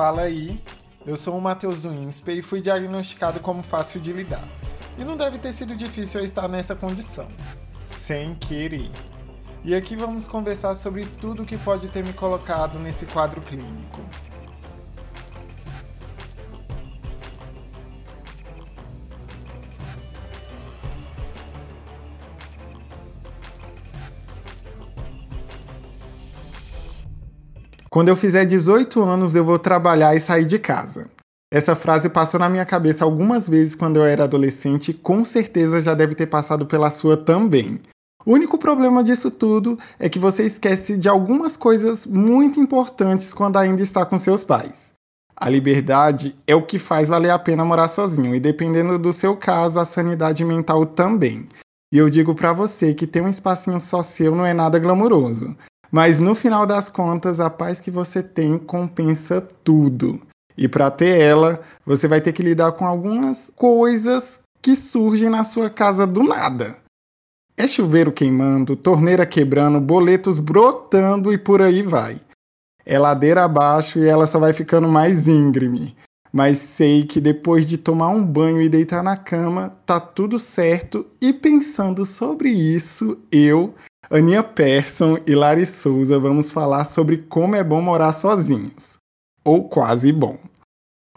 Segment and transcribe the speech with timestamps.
[0.00, 0.58] fala aí.
[1.04, 4.48] Eu sou o Matheus do INSPE e fui diagnosticado como fácil de lidar.
[4.96, 7.28] E não deve ter sido difícil eu estar nessa condição.
[7.84, 8.90] Sem querer.
[9.62, 14.00] E aqui vamos conversar sobre tudo que pode ter me colocado nesse quadro clínico.
[27.90, 31.10] Quando eu fizer 18 anos, eu vou trabalhar e sair de casa.
[31.52, 35.80] Essa frase passou na minha cabeça algumas vezes quando eu era adolescente e com certeza
[35.80, 37.80] já deve ter passado pela sua também.
[38.24, 43.56] O único problema disso tudo é que você esquece de algumas coisas muito importantes quando
[43.56, 44.92] ainda está com seus pais.
[45.36, 49.36] A liberdade é o que faz valer a pena morar sozinho, e dependendo do seu
[49.36, 51.48] caso, a sanidade mental também.
[51.92, 55.56] E eu digo para você que ter um espacinho só seu não é nada glamouroso.
[55.90, 60.20] Mas no final das contas, a paz que você tem compensa tudo.
[60.56, 65.42] E para ter ela, você vai ter que lidar com algumas coisas que surgem na
[65.42, 66.76] sua casa do nada.
[67.56, 72.20] É chuveiro queimando, torneira quebrando, boletos brotando e por aí vai.
[72.86, 75.96] É ladeira abaixo e ela só vai ficando mais íngreme.
[76.32, 81.06] Mas sei que depois de tomar um banho e deitar na cama, tá tudo certo.
[81.20, 83.74] E pensando sobre isso, eu,
[84.12, 88.98] Aninha Persson e Lari Souza vamos falar sobre como é bom morar sozinhos.
[89.44, 90.36] Ou quase bom.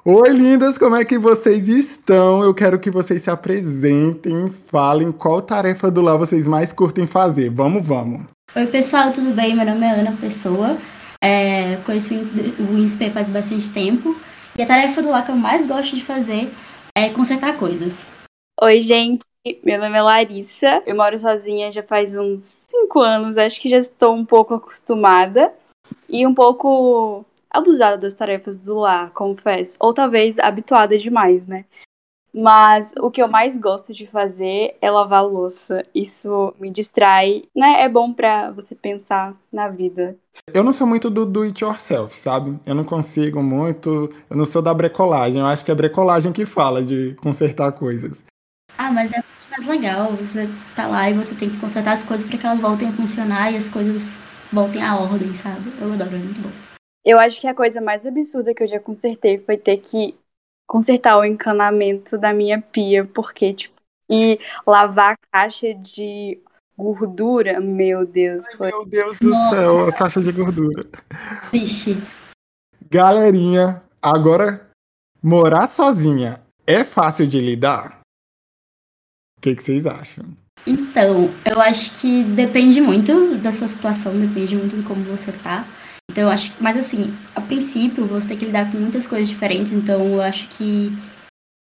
[0.05, 2.43] Oi, lindas, como é que vocês estão?
[2.43, 7.49] Eu quero que vocês se apresentem, falem qual tarefa do lá vocês mais curtem fazer.
[7.49, 8.27] Vamos, vamos.
[8.55, 9.55] Oi, pessoal, tudo bem?
[9.55, 10.77] Meu nome é Ana Pessoa.
[11.19, 14.15] É, conheço o INSPE faz bastante tempo.
[14.55, 16.53] E a tarefa do lá que eu mais gosto de fazer
[16.95, 18.05] é consertar coisas.
[18.61, 19.32] Oi, gente.
[19.61, 23.77] Meu nome é Larissa, eu moro sozinha já faz uns cinco anos, acho que já
[23.77, 25.53] estou um pouco acostumada
[26.07, 29.75] e um pouco abusada das tarefas do lar, confesso.
[29.81, 31.65] Ou talvez habituada demais, né?
[32.33, 35.85] Mas o que eu mais gosto de fazer é lavar louça.
[35.93, 37.81] Isso me distrai, né?
[37.81, 40.15] É bom para você pensar na vida.
[40.53, 42.57] Eu não sou muito do do it yourself, sabe?
[42.65, 45.41] Eu não consigo muito, eu não sou da brecolagem.
[45.41, 48.23] Eu acho que é brecolagem que fala de consertar coisas.
[48.77, 49.21] Ah, mas é
[49.53, 50.11] mais legal.
[50.13, 52.93] Você tá lá e você tem que consertar as coisas para que elas voltem a
[52.93, 54.19] funcionar e as coisas
[54.51, 55.71] voltem à ordem, sabe?
[55.79, 56.51] Eu adoro, é muito bom.
[57.05, 60.15] Eu acho que a coisa mais absurda que eu já consertei foi ter que
[60.67, 63.73] consertar o encanamento da minha pia, porque, tipo,
[64.09, 66.39] e lavar a caixa de
[66.77, 68.45] gordura, meu Deus.
[68.51, 68.69] Ai, foi...
[68.69, 69.55] Meu Deus do Nossa.
[69.55, 70.85] céu, a caixa de gordura.
[71.51, 71.97] Vixe.
[72.89, 74.69] Galerinha, agora
[75.21, 78.02] morar sozinha é fácil de lidar?
[79.43, 80.25] Que, que vocês acham?
[80.65, 85.67] Então, eu acho que depende muito da sua situação, depende muito de como você tá.
[86.09, 89.73] Então, eu acho mas assim, a princípio, você tem que lidar com muitas coisas diferentes,
[89.73, 90.91] então eu acho que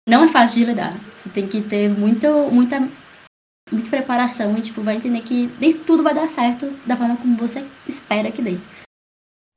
[0.08, 0.96] não é fácil de lidar.
[1.18, 2.88] Você tem que ter muito, muita,
[3.72, 7.36] muita preparação e, tipo, vai entender que nem tudo vai dar certo da forma como
[7.36, 8.58] você espera que dê.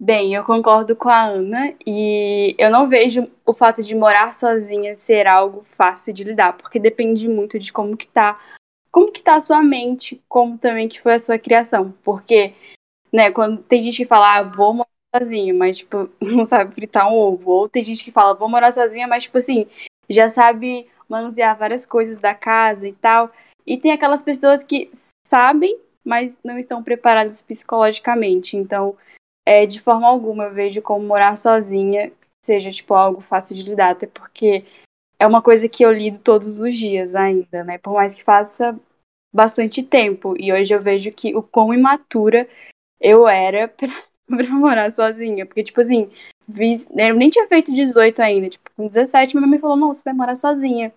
[0.04, 4.94] Bem, eu concordo com a Ana e eu não vejo o fato de morar sozinha
[4.94, 8.38] ser algo fácil de lidar, porque depende muito de como que tá,
[8.92, 12.52] como que tá a sua mente, como também que foi a sua criação, porque,
[13.10, 17.10] né, quando tem gente que fala, ah, vou morar sozinha, mas tipo, não sabe fritar
[17.10, 19.66] um ovo, ou tem gente que fala, vou morar sozinha, mas tipo assim,
[20.10, 23.32] já sabe manusear várias coisas da casa e tal.
[23.66, 24.90] E tem aquelas pessoas que
[25.26, 28.54] sabem, mas não estão preparadas psicologicamente.
[28.54, 28.94] Então,
[29.46, 32.12] é, de forma alguma eu vejo como morar sozinha
[32.44, 34.64] seja tipo algo fácil de lidar, até porque
[35.18, 37.78] é uma coisa que eu lido todos os dias ainda, né?
[37.78, 38.78] Por mais que faça
[39.34, 40.36] bastante tempo.
[40.38, 42.48] E hoje eu vejo que o quão imatura
[43.00, 43.88] eu era pra,
[44.28, 45.46] pra morar sozinha.
[45.46, 46.10] Porque, tipo assim,
[46.46, 48.50] vi, eu nem tinha feito 18 ainda.
[48.50, 50.92] Tipo, com 17, minha mãe falou: não, você vai morar sozinha.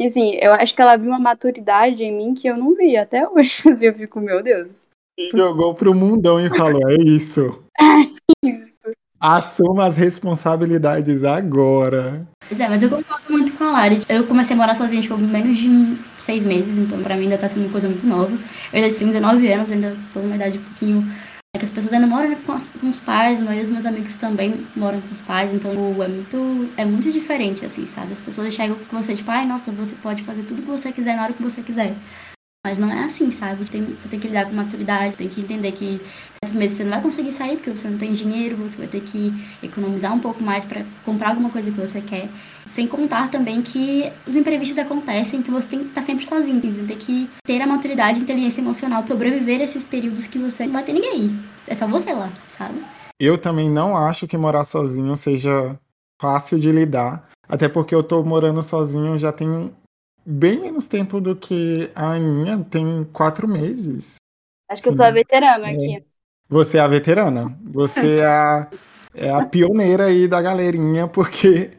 [0.00, 2.96] E assim, eu acho que ela viu uma maturidade em mim que eu não vi
[2.96, 3.62] até hoje.
[3.68, 4.86] Assim, eu fico, meu Deus,
[5.34, 7.62] Jogou pro mundão e falou: é isso.
[8.44, 8.78] É isso.
[9.20, 12.26] Assuma as responsabilidades agora.
[12.46, 14.00] Pois é, mas eu concordo muito com a Lari.
[14.08, 17.48] Eu comecei a morar sozinha, tipo, menos de seis meses, então pra mim ainda tá
[17.48, 18.30] sendo uma coisa muito nova.
[18.72, 21.12] Eu ainda tenho 19 anos, ainda tô numa idade um pouquinho.
[21.54, 24.14] É que as pessoas ainda moram com, as, com os pais, mas os meus amigos
[24.14, 28.12] também moram com os pais, então é muito, é muito diferente, assim, sabe?
[28.12, 31.16] As pessoas chegam com você, tipo, ai, nossa, você pode fazer tudo que você quiser
[31.16, 31.96] na hora que você quiser.
[32.66, 33.64] Mas não é assim, sabe?
[33.66, 36.00] Tem, você tem que lidar com maturidade, tem que entender que
[36.42, 39.00] certos meses você não vai conseguir sair porque você não tem dinheiro, você vai ter
[39.00, 39.32] que
[39.62, 42.28] economizar um pouco mais para comprar alguma coisa que você quer.
[42.68, 46.60] Sem contar também que os imprevistos acontecem, que você tem que estar tá sempre sozinho,
[46.60, 50.72] tem que ter a maturidade e inteligência emocional para sobreviver esses períodos que você não
[50.72, 51.38] vai ter ninguém.
[51.66, 52.82] É só você lá, sabe?
[53.20, 55.78] Eu também não acho que morar sozinho seja
[56.20, 57.28] fácil de lidar.
[57.48, 59.72] Até porque eu tô morando sozinho já tem
[60.28, 64.16] bem menos tempo do que a Aninha, tem quatro meses.
[64.68, 64.92] Acho que Sim.
[64.92, 65.72] eu sou a veterana é.
[65.72, 66.04] aqui.
[66.50, 67.58] Você é a veterana.
[67.62, 68.70] Você é a,
[69.14, 71.70] é a pioneira aí da galerinha, porque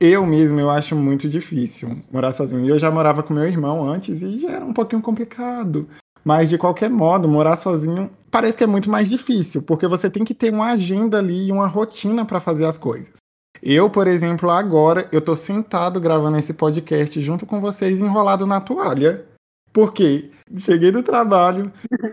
[0.00, 2.66] eu mesmo eu acho muito difícil morar sozinho.
[2.66, 5.86] Eu já morava com meu irmão antes e já era um pouquinho complicado.
[6.24, 10.24] Mas de qualquer modo, morar sozinho parece que é muito mais difícil, porque você tem
[10.24, 13.14] que ter uma agenda ali e uma rotina para fazer as coisas.
[13.62, 18.60] Eu, por exemplo, agora eu tô sentado gravando esse podcast junto com vocês enrolado na
[18.60, 19.24] toalha.
[19.72, 21.70] Porque cheguei do trabalho,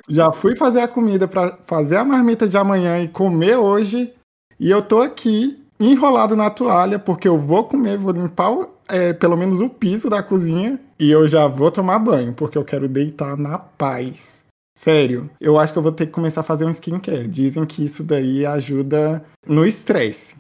[0.09, 4.13] já fui fazer a comida para fazer a marmita de amanhã e comer hoje,
[4.59, 8.51] e eu tô aqui enrolado na toalha porque eu vou comer, vou limpar
[8.89, 12.63] é, pelo menos o piso da cozinha e eu já vou tomar banho porque eu
[12.63, 14.44] quero deitar na paz.
[14.77, 17.27] Sério, eu acho que eu vou ter que começar a fazer um skincare.
[17.27, 20.36] Dizem que isso daí ajuda no estresse.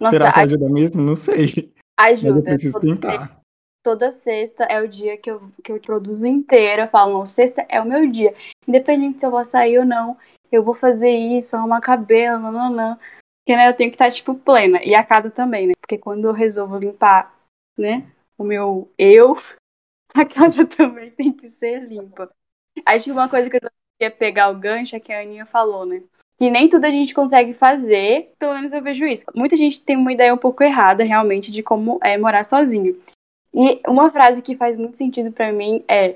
[0.00, 1.02] Nossa, Será que ajuda mesmo?
[1.02, 1.72] Não sei.
[1.98, 2.34] Ajuda.
[2.34, 3.40] Mas eu preciso tentar.
[3.82, 6.84] Toda sexta é o dia que eu, que eu produzo inteira.
[6.84, 8.32] Eu falo, não, sexta é o meu dia.
[8.66, 10.16] Independente se eu vou sair ou não,
[10.50, 12.96] eu vou fazer isso, arrumar cabelo, não, não, não.
[12.96, 14.82] Porque, né, eu tenho que estar, tipo, plena.
[14.82, 15.72] E a casa também, né?
[15.80, 17.34] Porque quando eu resolvo limpar,
[17.76, 19.36] né, o meu eu,
[20.14, 22.30] a casa também tem que ser limpa.
[22.86, 25.84] Acho que uma coisa que eu queria pegar o gancho é que a Aninha falou,
[25.84, 26.02] né?
[26.40, 29.26] Que nem tudo a gente consegue fazer, pelo menos eu vejo isso.
[29.34, 32.98] Muita gente tem uma ideia um pouco errada, realmente, de como é morar sozinho.
[33.52, 36.14] E uma frase que faz muito sentido para mim é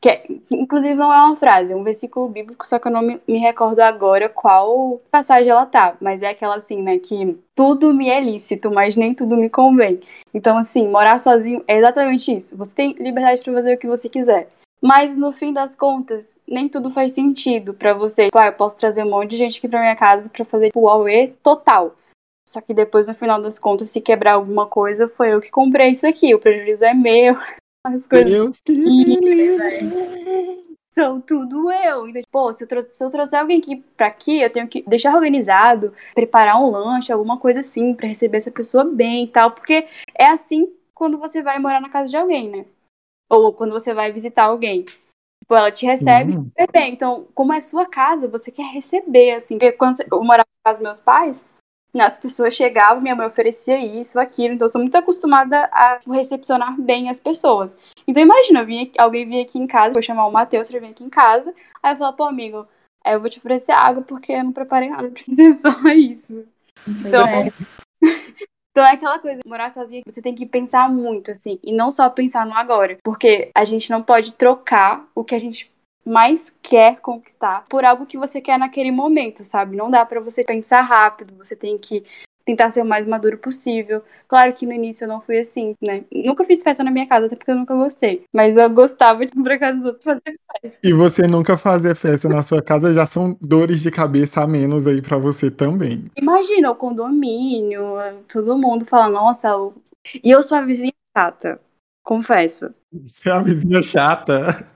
[0.00, 3.02] que, é, inclusive não é uma frase, é um versículo bíblico, só que eu não
[3.02, 7.92] me, me, recordo agora qual passagem ela tá, mas é aquela assim, né, que tudo
[7.92, 10.00] me é lícito, mas nem tudo me convém.
[10.32, 12.56] Então, assim, morar sozinho é exatamente isso.
[12.56, 14.46] Você tem liberdade para fazer o que você quiser.
[14.84, 18.26] Mas no fim das contas, nem tudo faz sentido para você.
[18.26, 20.70] Tipo, ah, eu posso trazer um monte de gente aqui pra minha casa para fazer
[20.74, 21.96] o Huawei total.
[22.46, 25.92] Só que depois, no final das contas, se quebrar alguma coisa, foi eu que comprei
[25.92, 26.34] isso aqui.
[26.34, 27.34] O prejuízo é meu.
[27.86, 28.30] As coisas.
[28.30, 28.76] Deus que
[30.90, 32.06] São tudo eu.
[32.06, 34.82] Então, pô, se eu, trouxer, se eu trouxer alguém aqui pra aqui, eu tenho que
[34.86, 39.52] deixar organizado, preparar um lanche, alguma coisa assim, para receber essa pessoa bem e tal.
[39.52, 42.66] Porque é assim quando você vai morar na casa de alguém, né?
[43.28, 44.84] Ou quando você vai visitar alguém.
[44.84, 46.44] Tipo, ela te recebe uhum.
[46.44, 46.92] super bem.
[46.92, 49.58] Então, como é sua casa, você quer receber, assim.
[49.58, 51.44] Porque quando eu morava na casa dos meus pais,
[51.94, 54.54] as pessoas chegavam, minha mãe oferecia isso, aquilo.
[54.54, 57.76] Então, eu sou muito acostumada a tipo, recepcionar bem as pessoas.
[58.06, 61.04] Então, imagina, vinha, alguém vinha aqui em casa, vou chamar o Matheus pra vir aqui
[61.04, 61.54] em casa.
[61.82, 62.66] Aí eu falo, pô, amigo,
[63.04, 65.22] eu vou te oferecer água porque eu não preparei nada pra
[65.54, 66.46] só isso.
[66.86, 67.52] então, é.
[68.74, 72.10] Então é aquela coisa, morar sozinha, você tem que pensar muito, assim, e não só
[72.10, 72.98] pensar no agora.
[73.04, 75.72] Porque a gente não pode trocar o que a gente
[76.04, 79.76] mais quer conquistar por algo que você quer naquele momento, sabe?
[79.76, 82.04] Não dá para você pensar rápido, você tem que
[82.44, 84.02] tentar ser o mais maduro possível.
[84.28, 86.04] Claro que no início eu não fui assim, né?
[86.12, 88.24] Nunca fiz festa na minha casa, até porque eu nunca gostei.
[88.32, 90.78] Mas eu gostava de ir pra casa dos outros fazer festa.
[90.82, 94.86] E você nunca fazer festa na sua casa já são dores de cabeça a menos
[94.86, 96.04] aí para você também.
[96.16, 97.82] Imagina o condomínio,
[98.28, 99.74] todo mundo fala, nossa, eu...
[100.22, 101.60] e eu sou a vizinha chata,
[102.02, 102.70] confesso.
[102.92, 104.66] Você é a vizinha chata?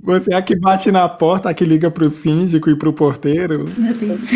[0.00, 3.64] Você é a que bate na porta, a que liga pro síndico e pro porteiro?
[3.76, 4.30] Meu Deus.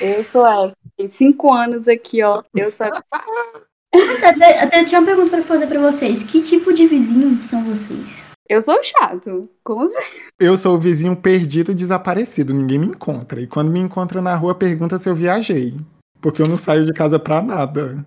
[0.00, 0.72] Eu sou essa.
[0.96, 2.42] Tem cinco anos aqui, ó.
[2.54, 6.22] Eu sou Nossa, até, até tinha uma pergunta pra fazer pra vocês.
[6.22, 8.22] Que tipo de vizinho são vocês?
[8.48, 10.32] Eu sou chato, com certeza.
[10.40, 13.40] Eu sou o vizinho perdido e desaparecido, ninguém me encontra.
[13.40, 15.76] E quando me encontra na rua, pergunta se eu viajei.
[16.20, 18.04] Porque eu não saio de casa pra nada.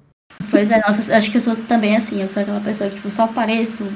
[0.52, 3.10] Pois é, nossa, acho que eu sou também assim, eu sou aquela pessoa que tipo,
[3.10, 3.90] só apareço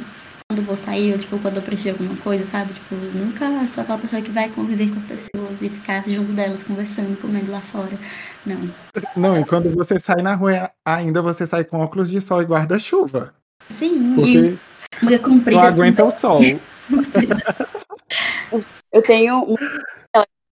[0.50, 2.74] quando vou sair, ou tipo, quando eu preciso de alguma coisa, sabe?
[2.74, 6.64] Tipo, nunca sou aquela pessoa que vai conviver com as pessoas e ficar junto delas,
[6.64, 7.92] conversando, comendo lá fora.
[8.46, 8.70] Não.
[9.16, 12.46] Não, e quando você sai na rua, ainda você sai com óculos de sol e
[12.46, 13.36] guarda-chuva.
[13.68, 14.58] Sim, porque
[15.14, 15.62] e comprida.
[15.62, 16.40] Não aguenta o sol.
[18.94, 19.56] eu tenho um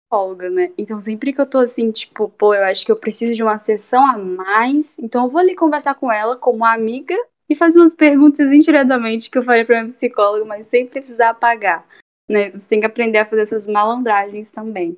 [0.10, 0.72] folga, né?
[0.78, 3.58] Então sempre que eu tô assim, tipo, pô, eu acho que eu preciso de uma
[3.58, 7.16] sessão a mais, então eu vou ali conversar com ela como amiga
[7.50, 11.86] e fazer umas perguntas indiretamente que eu falei pra minha psicóloga, mas sem precisar pagar.
[12.28, 12.50] Né?
[12.52, 14.98] Você tem que aprender a fazer essas malandragens também.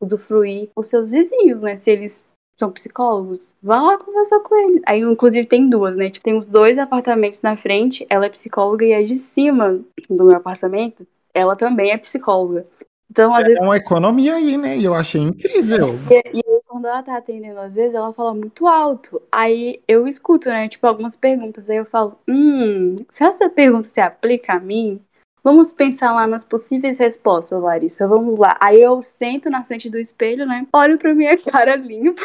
[0.00, 1.76] Usufruir os seus vizinhos, né?
[1.76, 2.26] Se eles
[2.58, 4.82] são psicólogos, vá lá conversar com eles.
[4.84, 6.10] Aí, inclusive, tem duas, né?
[6.10, 9.80] Tipo, tem os dois apartamentos na frente, ela é psicóloga, e a de cima
[10.10, 12.64] do meu apartamento, ela também é psicóloga.
[13.10, 13.62] Então, às é vezes.
[13.62, 14.76] uma economia aí, né?
[14.76, 15.94] E eu achei incrível.
[16.10, 19.20] E, e quando ela tá atendendo, às vezes, ela fala muito alto.
[19.32, 20.68] Aí eu escuto, né?
[20.68, 21.70] Tipo, algumas perguntas.
[21.70, 25.00] Aí eu falo, hum, se essa pergunta se aplica a mim,
[25.42, 28.06] vamos pensar lá nas possíveis respostas, Larissa.
[28.06, 28.56] Vamos lá.
[28.60, 30.66] Aí eu sento na frente do espelho, né?
[30.72, 32.22] Olho pra minha cara limpa.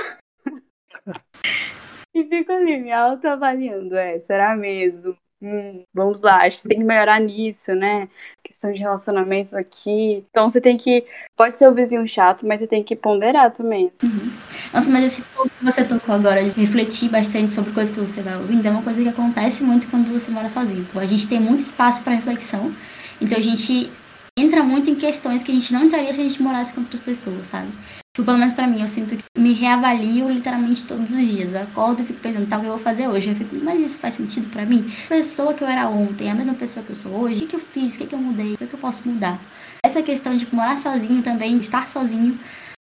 [2.14, 3.96] e fico ali me autoavaliando.
[3.96, 5.16] É, será mesmo?
[5.42, 8.08] Hum, vamos lá, acho que tem que melhorar nisso, né?
[8.54, 10.24] Questão de relacionamentos aqui.
[10.30, 11.04] Então você tem que.
[11.36, 13.92] Pode ser o vizinho chato, mas você tem que ponderar também.
[14.04, 14.32] Uhum.
[14.72, 18.22] Nossa, mas esse ponto que você tocou agora de refletir bastante sobre coisas que você
[18.22, 20.86] vai ouvindo é uma coisa que acontece muito quando você mora sozinho.
[20.94, 22.72] A gente tem muito espaço para reflexão,
[23.20, 23.92] então a gente
[24.38, 27.02] entra muito em questões que a gente não entraria se a gente morasse com outras
[27.02, 27.70] pessoas, sabe?
[28.16, 31.52] Tipo, pelo menos pra mim, eu sinto que me reavalio literalmente todos os dias.
[31.52, 33.30] Eu acordo e fico pensando, tá, o que eu vou fazer hoje?
[33.30, 34.94] Eu fico, mas isso faz sentido pra mim?
[35.06, 37.48] A pessoa que eu era ontem, a mesma pessoa que eu sou hoje, o que,
[37.48, 37.96] que eu fiz?
[37.96, 38.54] O que, que eu mudei?
[38.54, 39.42] O que, que eu posso mudar?
[39.84, 42.40] Essa questão de morar sozinho também, estar sozinho,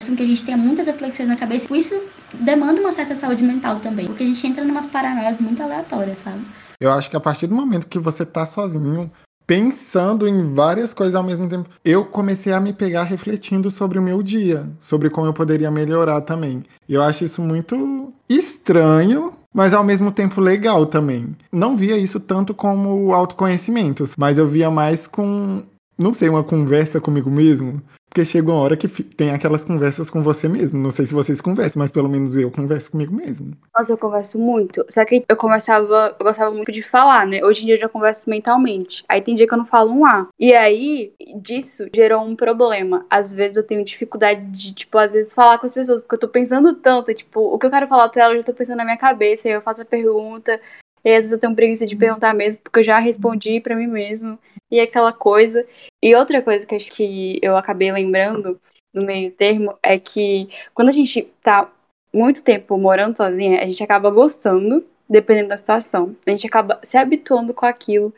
[0.02, 1.68] faz com que a gente tenha muitas reflexões na cabeça.
[1.76, 2.02] Isso
[2.34, 6.20] demanda uma certa saúde mental também, porque a gente entra em umas paranoias muito aleatórias,
[6.20, 6.46] sabe?
[6.80, 9.12] Eu acho que a partir do momento que você tá sozinho,
[9.50, 14.02] pensando em várias coisas ao mesmo tempo, eu comecei a me pegar refletindo sobre o
[14.02, 16.64] meu dia, sobre como eu poderia melhorar também.
[16.88, 21.36] Eu acho isso muito estranho, mas ao mesmo tempo legal também.
[21.52, 25.64] Não via isso tanto como autoconhecimento, mas eu via mais com,
[25.98, 27.82] não sei, uma conversa comigo mesmo.
[28.10, 30.80] Porque chega uma hora que tem aquelas conversas com você mesmo.
[30.80, 33.56] Não sei se vocês conversam, mas pelo menos eu converso comigo mesmo.
[33.76, 34.84] Nossa, eu converso muito.
[34.90, 37.44] Só que eu conversava, eu gostava muito de falar, né?
[37.44, 39.06] Hoje em dia eu já converso mentalmente.
[39.08, 40.28] Aí tem dia que eu não falo um A.
[40.40, 43.06] E aí, disso gerou um problema.
[43.10, 46.20] Às vezes eu tenho dificuldade de, tipo, às vezes falar com as pessoas, porque eu
[46.20, 48.78] tô pensando tanto, tipo, o que eu quero falar pra ela, eu já tô pensando
[48.78, 50.60] na minha cabeça, aí eu faço a pergunta,
[51.04, 53.88] e às vezes eu tenho preguiça de perguntar mesmo, porque eu já respondi para mim
[53.88, 54.38] mesmo.
[54.72, 55.66] E aquela coisa.
[56.04, 58.60] E outra coisa que acho que eu acabei lembrando
[58.94, 61.72] no meio termo é que quando a gente tá
[62.14, 66.16] muito tempo morando sozinha, a gente acaba gostando, dependendo da situação.
[66.26, 68.14] A gente acaba se habituando com aquilo.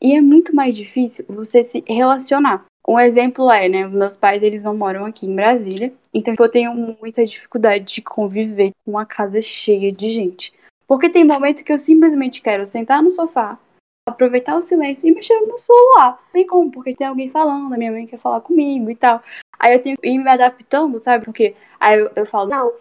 [0.00, 2.64] E é muito mais difícil você se relacionar.
[2.86, 6.74] Um exemplo é, né, meus pais, eles não moram aqui em Brasília, então eu tenho
[6.74, 10.52] muita dificuldade de conviver com uma casa cheia de gente.
[10.92, 13.58] Porque tem momento que eu simplesmente quero sentar no sofá,
[14.06, 16.18] aproveitar o silêncio e mexer no celular.
[16.20, 19.22] Não tem como, porque tem alguém falando, a minha mãe quer falar comigo e tal.
[19.58, 21.24] Aí eu tenho que ir me adaptando, sabe?
[21.24, 22.74] Porque aí eu, eu falo, não,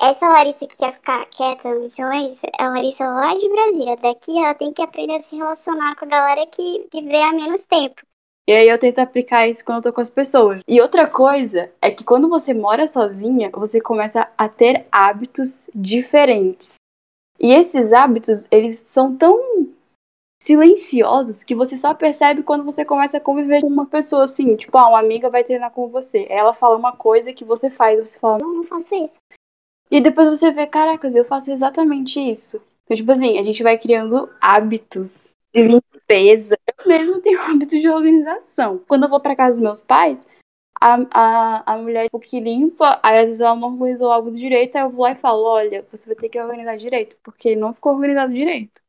[0.00, 3.96] essa Larissa que quer ficar quieta no silêncio é a Larissa lá de Brasília.
[3.98, 7.32] Daqui ela tem que aprender a se relacionar com a galera que, que vê há
[7.32, 8.02] menos tempo.
[8.48, 10.60] E aí eu tento aplicar isso quando eu tô com as pessoas.
[10.66, 16.78] E outra coisa é que quando você mora sozinha, você começa a ter hábitos diferentes.
[17.38, 19.68] E esses hábitos, eles são tão
[20.42, 24.76] silenciosos que você só percebe quando você começa a conviver com uma pessoa assim, tipo,
[24.78, 26.26] ah, uma amiga vai treinar com você.
[26.28, 29.14] Ela fala uma coisa que você faz, você fala, não, não faço isso.
[29.90, 32.60] E depois você vê, caracas, eu faço exatamente isso.
[32.84, 36.56] Então, tipo assim, a gente vai criando hábitos de limpeza.
[36.66, 38.78] Eu mesmo tenho hábito de organização.
[38.86, 40.26] Quando eu vou para casa dos meus pais,
[40.80, 44.76] a, a, a mulher tipo, que limpa, aí às vezes ela não organizou algo direito,
[44.76, 47.74] aí eu vou lá e falo, olha, você vai ter que organizar direito, porque não
[47.74, 48.80] ficou organizado direito.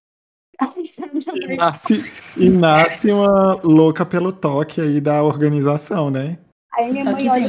[1.33, 6.37] E nasce, e nasce uma louca pelo toque aí da organização, né?
[6.73, 7.47] Aí minha mãe olha,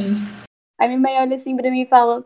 [0.79, 2.25] aí minha mãe olha assim pra mim e fala,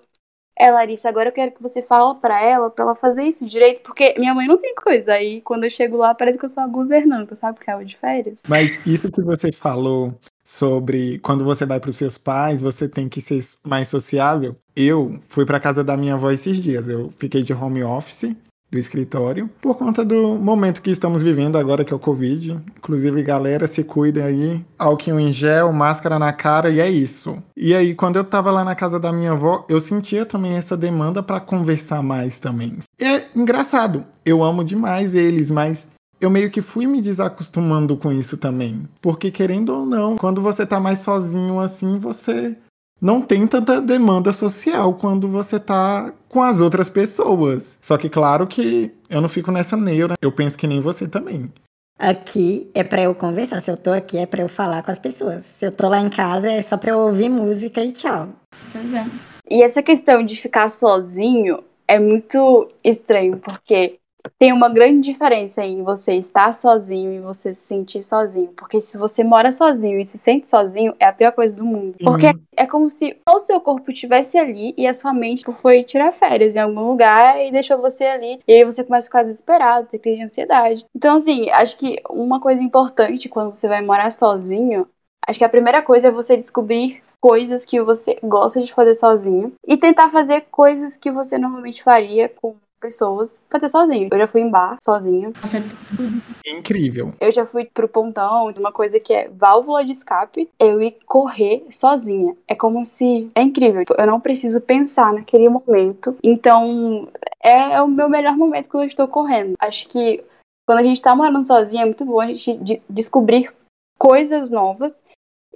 [0.58, 3.82] é, Larissa, agora eu quero que você fale para ela, para ela fazer isso direito,
[3.82, 5.14] porque minha mãe não tem coisa.
[5.14, 7.58] Aí quando eu chego lá, parece que eu sou a governanta, sabe?
[7.58, 8.44] Porque ela é de férias.
[8.48, 10.14] Mas isso que você falou
[10.46, 14.56] sobre quando você vai para os seus pais, você tem que ser mais sociável.
[14.76, 16.88] Eu fui para casa da minha avó esses dias.
[16.88, 18.36] Eu fiquei de home office
[18.72, 22.58] do escritório, por conta do momento que estamos vivendo agora, que é o Covid.
[22.78, 24.66] Inclusive, galera, se cuidem aí.
[24.78, 27.42] Álcool em gel, máscara na cara e é isso.
[27.56, 30.76] E aí, quando eu tava lá na casa da minha avó, eu sentia também essa
[30.76, 32.80] demanda para conversar mais também.
[33.00, 35.88] É engraçado, eu amo demais eles, mas
[36.26, 38.88] eu meio que fui me desacostumando com isso também.
[39.02, 42.58] Porque, querendo ou não, quando você tá mais sozinho assim, você
[43.02, 47.78] não tem tanta demanda social quando você tá com as outras pessoas.
[47.82, 51.52] Só que claro que eu não fico nessa neura, eu penso que nem você também.
[51.98, 55.00] Aqui é para eu conversar, se eu tô aqui é para eu falar com as
[55.00, 55.46] pessoas.
[55.46, 58.30] Se eu tô lá em casa é só para eu ouvir música e tchau.
[58.72, 59.06] Pois é.
[59.50, 64.00] E essa questão de ficar sozinho é muito estranho, porque
[64.38, 68.50] tem uma grande diferença em você estar sozinho e você se sentir sozinho.
[68.56, 71.96] Porque se você mora sozinho e se sente sozinho, é a pior coisa do mundo.
[72.04, 72.40] Porque uhum.
[72.56, 76.56] é como se o seu corpo estivesse ali e a sua mente foi tirar férias
[76.56, 78.40] em algum lugar e deixou você ali.
[78.48, 80.86] E aí você começa a ficar desesperado, ter crise de ansiedade.
[80.96, 84.88] Então, assim, acho que uma coisa importante quando você vai morar sozinho,
[85.28, 89.54] acho que a primeira coisa é você descobrir coisas que você gosta de fazer sozinho
[89.68, 92.56] e tentar fazer coisas que você normalmente faria com
[92.86, 94.10] pessoas fazer sozinho.
[94.12, 95.34] Eu já fui em bar sozinho.
[95.42, 96.22] Nossa, é tudo.
[96.46, 97.14] Incrível.
[97.20, 100.50] Eu já fui pro pontão de uma coisa que é válvula de escape.
[100.60, 102.36] Eu ir correr sozinha.
[102.48, 103.28] É como se.
[103.36, 103.84] É incrível.
[103.98, 106.16] Eu não preciso pensar naquele momento.
[106.24, 107.08] Então,
[107.44, 109.54] é o meu melhor momento quando eu estou correndo.
[109.60, 110.24] Acho que
[110.68, 113.54] quando a gente tá morando sozinha é muito bom a gente de- descobrir
[113.98, 115.02] coisas novas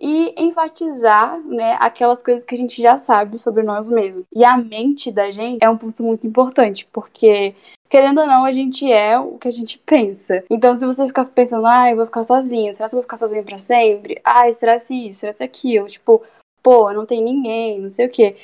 [0.01, 4.25] e enfatizar, né, aquelas coisas que a gente já sabe sobre nós mesmos.
[4.33, 7.53] E a mente da gente é um ponto muito importante, porque
[7.89, 10.43] querendo ou não, a gente é o que a gente pensa.
[10.49, 13.17] Então, se você ficar pensando, ah, eu vou ficar sozinha, será que eu vou ficar
[13.17, 14.21] sozinha pra sempre?
[14.23, 15.87] Ai, será se isso, será se aquilo?
[15.87, 16.21] Tipo,
[16.61, 18.35] pô, não tem ninguém, não sei o quê.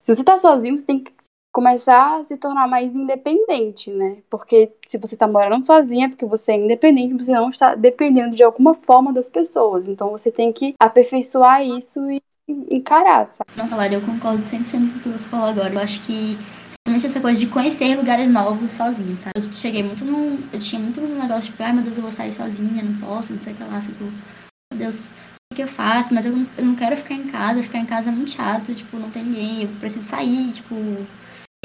[0.00, 1.12] Se você tá sozinho, você tem que
[1.52, 4.16] começar a se tornar mais independente, né?
[4.30, 8.34] Porque se você tá morando sozinha, é porque você é independente, você não está dependendo
[8.34, 9.86] de alguma forma das pessoas.
[9.86, 12.22] Então você tem que aperfeiçoar isso e
[12.70, 13.50] encarar, sabe?
[13.54, 15.74] Nossa, Lara, eu concordo 100% com o que você falou agora.
[15.74, 16.38] Eu acho que,
[16.84, 19.32] principalmente essa coisa de conhecer lugares novos sozinho, sabe?
[19.36, 20.38] Eu cheguei muito num.
[20.50, 23.34] Eu tinha muito um negócio de, ai meu Deus, eu vou sair sozinha, não posso,
[23.34, 23.80] não sei o que lá.
[23.82, 25.06] Fico, meu Deus,
[25.52, 26.14] o que eu faço?
[26.14, 29.10] Mas eu não quero ficar em casa, ficar em casa é muito chato, tipo, não
[29.10, 30.74] tem ninguém, eu preciso sair, tipo.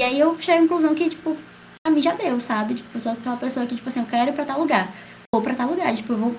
[0.00, 1.36] E aí eu cheguei à conclusão que, tipo,
[1.82, 2.74] pra mim já deu, sabe?
[2.74, 4.94] Tipo, eu sou aquela pessoa que, tipo assim, eu quero ir pra tal lugar.
[5.34, 6.36] Vou pra tal lugar, tipo, eu vou.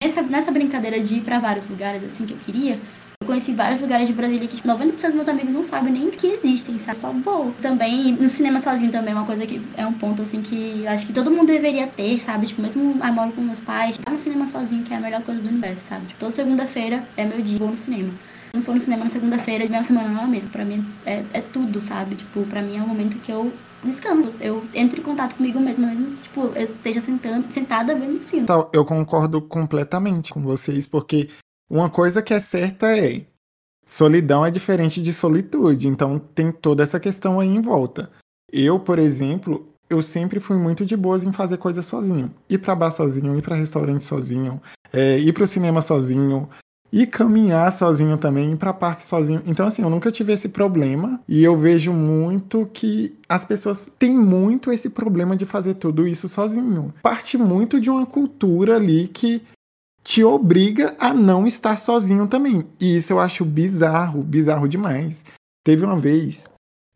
[0.00, 2.78] Nessa, nessa brincadeira de ir pra vários lugares, assim, que eu queria,
[3.20, 6.08] eu conheci vários lugares de Brasília que tipo, 90% dos meus amigos não sabem nem
[6.08, 6.98] que existem, sabe?
[6.98, 7.52] Só vou.
[7.60, 10.90] Também, no cinema sozinho também é uma coisa que é um ponto, assim, que eu
[10.90, 12.46] acho que todo mundo deveria ter, sabe?
[12.46, 15.22] Tipo, mesmo eu moro com meus pais, vai no cinema sozinho, que é a melhor
[15.22, 16.06] coisa do universo, sabe?
[16.06, 18.12] Tipo, toda segunda-feira é meu dia, vou no cinema.
[18.54, 20.50] Não for no cinema na segunda-feira, minha semana não é a mesma.
[20.50, 22.16] Pra mim é, é tudo, sabe?
[22.16, 23.52] Tipo, pra mim é o momento que eu
[23.82, 24.32] descanso.
[24.40, 28.44] Eu entro em contato comigo mesma, mesmo, tipo, eu esteja sentando, sentada vendo filme.
[28.44, 31.28] Então, eu concordo completamente com vocês, porque
[31.70, 33.26] uma coisa que é certa é
[33.84, 38.10] solidão é diferente de solitude, então tem toda essa questão aí em volta.
[38.52, 42.34] Eu, por exemplo, eu sempre fui muito de boas em fazer coisas sozinho.
[42.48, 44.60] Ir pra bar sozinho, ir pra restaurante sozinho,
[44.92, 46.48] é, ir pro cinema sozinho,
[46.92, 49.42] ir caminhar sozinho também, ir pra parque sozinho.
[49.46, 54.14] Então, assim, eu nunca tive esse problema e eu vejo muito que as pessoas têm
[54.14, 56.92] muito esse problema de fazer tudo isso sozinho.
[57.02, 59.42] Parte muito de uma cultura ali que
[60.02, 62.64] te obriga a não estar sozinho também.
[62.80, 65.24] E isso eu acho bizarro, bizarro demais.
[65.64, 66.44] Teve uma vez,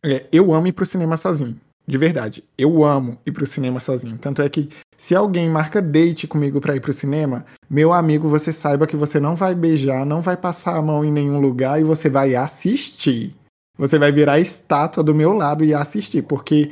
[0.04, 1.60] é, eu amo ir pro cinema sozinho.
[1.86, 4.16] De verdade, eu amo ir pro cinema sozinho.
[4.16, 8.52] Tanto é que se alguém marca date comigo pra ir pro cinema, meu amigo, você
[8.52, 11.84] saiba que você não vai beijar, não vai passar a mão em nenhum lugar e
[11.84, 13.34] você vai assistir.
[13.76, 16.70] Você vai virar estátua do meu lado e assistir, porque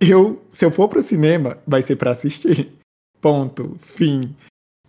[0.00, 2.72] eu, se eu for pro cinema, vai ser pra assistir.
[3.20, 4.34] Ponto, fim.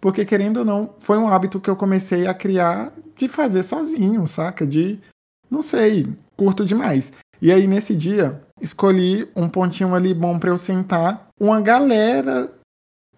[0.02, 4.28] Porque querendo ou não, foi um hábito que eu comecei a criar de fazer sozinho,
[4.28, 4.66] saca?
[4.66, 5.00] De,
[5.50, 7.12] não sei, curto demais.
[7.42, 11.28] E aí nesse dia, escolhi um pontinho ali bom pra eu sentar.
[11.40, 12.52] Uma galera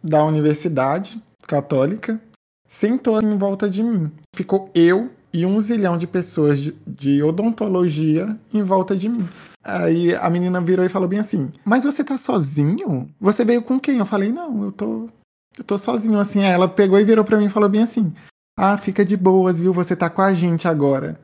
[0.03, 2.21] da universidade católica
[2.67, 4.11] sentou em volta de mim.
[4.35, 9.27] Ficou eu e um zilhão de pessoas de, de odontologia em volta de mim.
[9.63, 13.07] Aí a menina virou e falou bem assim: Mas você tá sozinho?
[13.19, 13.97] Você veio com quem?
[13.97, 15.09] Eu falei: Não, eu tô.
[15.57, 16.43] Eu tô sozinho, assim.
[16.43, 18.13] Aí ela pegou e virou pra mim e falou bem assim:
[18.57, 19.73] Ah, fica de boas, viu?
[19.73, 21.19] Você tá com a gente agora.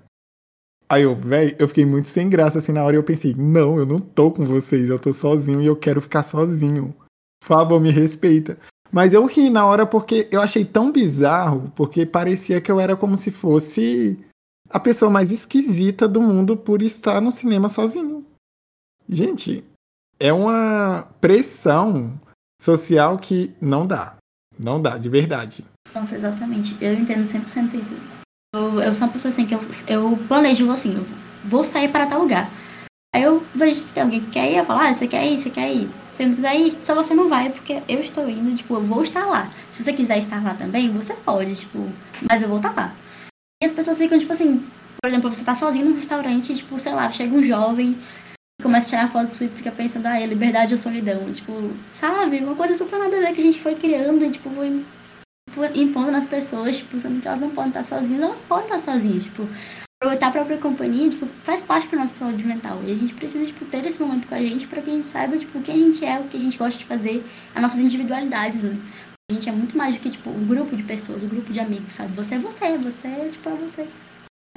[0.87, 3.85] Aí eu, velho, eu fiquei muito sem graça, assim, na hora eu pensei, não, eu
[3.85, 6.95] não tô com vocês, eu tô sozinho e eu quero ficar sozinho.
[7.41, 8.57] Por favor, me respeita.
[8.91, 12.95] Mas eu ri na hora porque eu achei tão bizarro, porque parecia que eu era
[12.95, 14.17] como se fosse
[14.69, 18.25] a pessoa mais esquisita do mundo por estar no cinema sozinho.
[19.07, 19.63] Gente,
[20.19, 22.17] é uma pressão
[22.61, 24.17] social que não dá.
[24.57, 25.65] Não dá, de verdade.
[25.93, 26.75] Nossa, exatamente.
[26.81, 27.95] Eu entendo 100% isso.
[28.55, 31.05] Eu, eu sou uma pessoa assim que eu, eu planejo assim, eu
[31.43, 32.49] vou sair para tal lugar.
[33.13, 35.37] Aí eu vejo se tem alguém que quer ir, eu falo, ah, você quer ir,
[35.37, 35.89] você quer ir.
[36.13, 38.81] Se você não quiser ir, só você não vai, porque eu estou indo, tipo, eu
[38.81, 39.49] vou estar lá.
[39.69, 41.89] Se você quiser estar lá também, você pode, tipo,
[42.29, 42.95] mas eu vou estar lá.
[43.61, 44.65] E as pessoas ficam, tipo assim,
[45.01, 47.97] por exemplo, você tá sozinho num restaurante, tipo, sei lá, chega um jovem,
[48.61, 51.31] começa a tirar foto sua e fica pensando, ah, é liberdade ou solidão.
[51.33, 52.39] Tipo, sabe?
[52.39, 54.85] Uma coisa super nada a ver que a gente foi criando e, tipo, foi
[55.73, 59.23] impondo nas pessoas, tipo, sendo que elas não podem estar sozinhas, elas podem estar sozinhas,
[59.23, 59.47] tipo,
[60.01, 62.81] aproveitar a própria companhia, tipo, faz parte da nossa saúde mental.
[62.85, 65.05] E a gente precisa, tipo, ter esse momento com a gente para que a gente
[65.05, 67.61] saiba, tipo, o que a gente é, o que a gente gosta de fazer, as
[67.61, 68.77] nossas individualidades, né?
[69.29, 71.59] A gente é muito mais do que, tipo, um grupo de pessoas, um grupo de
[71.59, 72.13] amigos, sabe?
[72.15, 73.87] Você é você, você é, tipo, é você.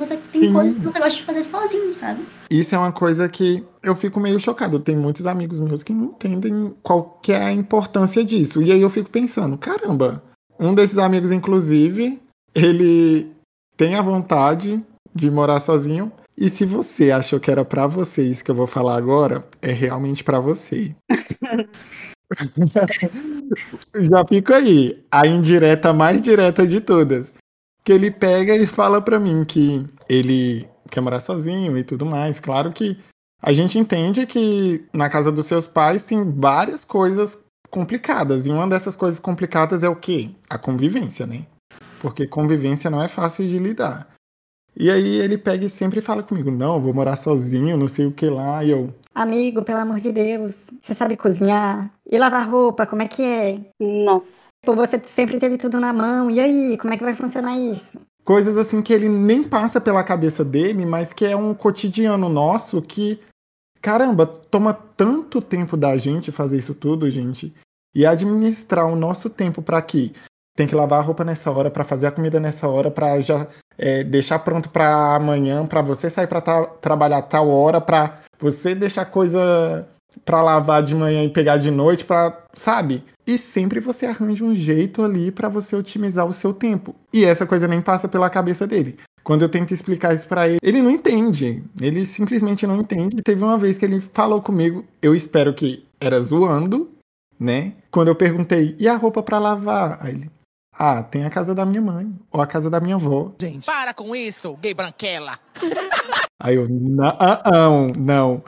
[0.00, 0.52] Você tem Sim.
[0.52, 2.24] coisas que você gosta de fazer sozinho, sabe?
[2.48, 4.78] Isso é uma coisa que eu fico meio chocado.
[4.78, 8.62] Tem muitos amigos meus que não entendem qual que é a importância disso.
[8.62, 10.22] E aí eu fico pensando, caramba,
[10.58, 12.20] um desses amigos, inclusive,
[12.54, 13.30] ele
[13.76, 16.12] tem a vontade de morar sozinho.
[16.36, 19.72] E se você achou que era pra você isso que eu vou falar agora, é
[19.72, 20.94] realmente pra você.
[23.94, 27.32] Já fica aí, a indireta mais direta de todas.
[27.82, 32.38] Que ele pega e fala pra mim que ele quer morar sozinho e tudo mais.
[32.38, 32.98] Claro que
[33.42, 37.38] a gente entende que na casa dos seus pais tem várias coisas
[37.70, 38.46] complicadas.
[38.46, 40.30] E uma dessas coisas complicadas é o quê?
[40.48, 41.46] A convivência, né?
[42.00, 44.08] Porque convivência não é fácil de lidar.
[44.76, 48.12] E aí ele pega e sempre fala comigo: Não, vou morar sozinho, não sei o
[48.12, 48.62] que lá.
[48.64, 48.94] E eu.
[49.12, 51.90] Amigo, pelo amor de Deus, você sabe cozinhar?
[52.08, 53.58] E lavar roupa, como é que é?
[53.80, 54.50] Nossa.
[54.64, 57.98] Pô, você sempre teve tudo na mão, e aí, como é que vai funcionar isso?
[58.24, 62.80] Coisas assim que ele nem passa pela cabeça dele, mas que é um cotidiano nosso
[62.80, 63.18] que,
[63.80, 67.54] caramba, toma tanto tempo da gente fazer isso tudo, gente.
[67.94, 70.12] E administrar o nosso tempo para quê?
[70.56, 73.46] Tem que lavar a roupa nessa hora, para fazer a comida nessa hora, para já
[73.76, 76.40] é, deixar pronto para amanhã, para você sair para
[76.80, 79.86] trabalhar tal hora, para você deixar coisa
[80.24, 83.04] para lavar de manhã e pegar de noite, para sabe?
[83.26, 86.94] E sempre você arranja um jeito ali para você otimizar o seu tempo.
[87.12, 88.98] E essa coisa nem passa pela cabeça dele.
[89.28, 91.62] Quando eu tento explicar isso para ele, ele não entende.
[91.78, 93.22] Ele simplesmente não entende.
[93.22, 96.90] Teve uma vez que ele falou comigo, eu espero que era zoando,
[97.38, 97.74] né?
[97.90, 99.98] Quando eu perguntei, e a roupa para lavar?
[100.00, 100.30] Aí ele,
[100.72, 103.30] ah, tem a casa da minha mãe, ou a casa da minha avó.
[103.38, 105.38] Gente, para com isso, gay branquela.
[106.40, 107.18] Aí eu, não,
[107.52, 108.44] não, não.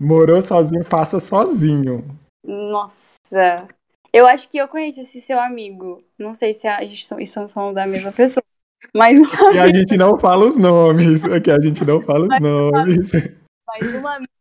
[0.00, 2.06] Morou sozinho, faça sozinho.
[2.42, 3.68] Nossa.
[4.10, 6.02] Eu acho que eu conheço esse seu amigo.
[6.18, 7.06] Não sei se a gente
[7.48, 8.42] falando da mesma pessoa.
[8.94, 9.18] Mas
[9.54, 11.24] E a gente não fala os nomes.
[11.24, 13.12] Aqui a gente não fala os nomes.
[13.66, 14.32] Mas um amigo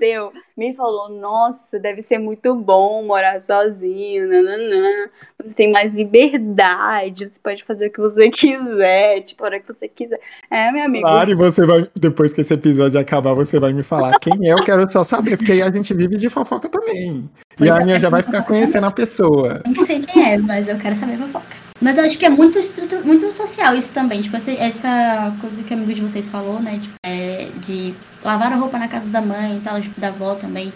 [0.00, 4.28] seu me falou: Nossa, deve ser muito bom morar sozinho.
[4.28, 5.08] Nananã.
[5.38, 9.66] Você tem mais liberdade, você pode fazer o que você quiser, tipo, a hora que
[9.66, 10.18] você quiser.
[10.50, 11.06] É, meu amigo.
[11.06, 14.52] Claro, e você vai, depois que esse episódio acabar, você vai me falar quem é,
[14.52, 17.28] eu quero só saber, porque aí a gente vive de fofoca também.
[17.56, 17.84] Pois e a é.
[17.84, 19.62] minha já vai ficar conhecendo a pessoa.
[19.66, 21.59] Nem sei quem é, mas eu quero saber fofoca.
[21.80, 22.58] Mas eu acho que é muito,
[23.04, 24.20] muito social isso também.
[24.20, 26.78] Tipo, essa, coisa que o amigo de vocês falou, né?
[26.78, 30.34] Tipo, é, de lavar a roupa na casa da mãe e tal, tipo, da avó
[30.34, 30.72] também.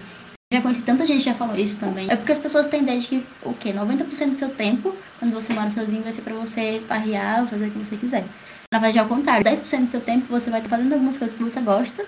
[0.53, 2.11] Já conheci tanta gente que já falou isso também.
[2.11, 3.73] É porque as pessoas têm ideia de que, o quê?
[3.73, 7.71] 90% do seu tempo, quando você mora sozinho, vai ser pra você farrear, fazer o
[7.71, 8.25] que você quiser.
[8.73, 9.45] Na verdade, ao contrário.
[9.45, 12.05] 10% do seu tempo você vai estar fazendo algumas coisas que você gosta.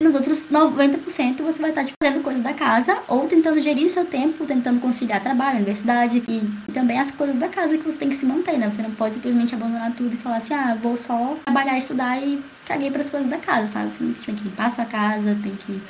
[0.00, 4.04] Nos outros 90% você vai estar tipo, fazendo coisas da casa ou tentando gerir seu
[4.04, 8.14] tempo, tentando conciliar trabalho, universidade e, também as coisas da casa que você tem que
[8.14, 8.70] se manter, né?
[8.70, 12.40] Você não pode simplesmente abandonar tudo e falar assim, ah, vou só trabalhar, estudar e
[12.64, 13.90] caguei para as coisas da casa, sabe?
[13.90, 15.82] Você tem que limpar a sua casa, tem que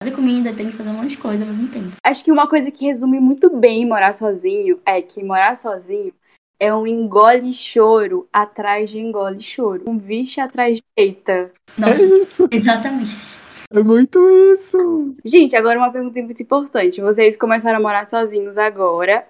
[0.00, 1.96] fazer comida, tem que fazer um monte de coisa ao mesmo tempo.
[2.04, 6.12] Acho que uma coisa que resume muito bem morar sozinho é que morar sozinho
[6.60, 9.82] é um engole choro atrás de engole choro.
[9.84, 11.50] Um vixe atrás de eita.
[11.76, 13.47] É Nossa, isso, exatamente.
[13.70, 14.18] É muito
[14.52, 15.14] isso.
[15.24, 17.00] Gente, agora uma pergunta muito importante.
[17.00, 19.22] Vocês começaram a morar sozinhos agora,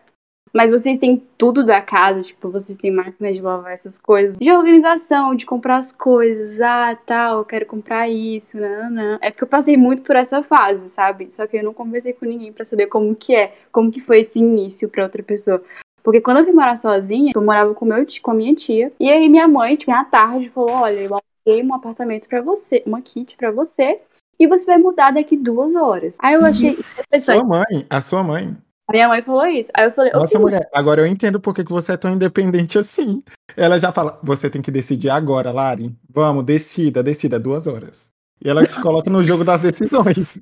[0.53, 4.51] mas vocês têm tudo da casa, tipo, vocês têm máquina de lavar essas coisas, de
[4.51, 9.19] organização, de comprar as coisas, ah, tal, eu quero comprar isso, não.
[9.21, 11.31] É porque eu passei muito por essa fase, sabe?
[11.33, 14.21] Só que eu não conversei com ninguém pra saber como que é, como que foi
[14.21, 15.63] esse início pra outra pessoa.
[16.03, 18.91] Porque quando eu vim morar sozinha, eu morava com, meu, com a minha tia.
[18.99, 22.83] E aí minha mãe, tipo, à tarde, falou: Olha, eu aluguei um apartamento pra você,
[22.87, 23.97] uma kit pra você.
[24.39, 26.17] E você vai mudar daqui duas horas.
[26.21, 26.77] Aí eu achei.
[27.21, 28.57] Sua mãe, a sua mãe.
[28.89, 29.71] A minha mãe falou isso.
[29.75, 32.79] Aí eu falei, Nossa, ok, mulher, agora eu entendo por que você é tão independente
[32.79, 33.23] assim.
[33.55, 35.95] Ela já fala, você tem que decidir agora, Lari.
[36.09, 38.09] Vamos, decida, decida, duas horas.
[38.43, 40.41] E ela te coloca no jogo das decisões.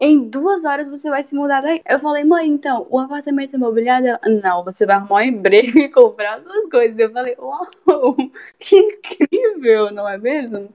[0.00, 1.82] em duas horas você vai se mudar daí.
[1.88, 4.06] Eu falei, mãe, então, o apartamento imobiliário.
[4.08, 6.96] Ela, Não, você vai arrumar um emprego e comprar as suas coisas.
[6.98, 7.66] Eu falei, uau,
[8.60, 10.68] que incrível, não é mesmo?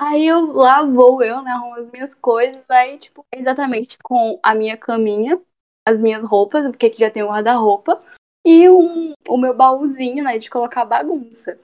[0.00, 4.54] Aí eu lá vou eu, né, arrumo as minhas coisas, aí, tipo, exatamente com a
[4.54, 5.38] minha caminha,
[5.86, 7.98] as minhas roupas, porque aqui já tem um guarda-roupa,
[8.42, 11.58] e um, o meu baúzinho, né, de colocar bagunça.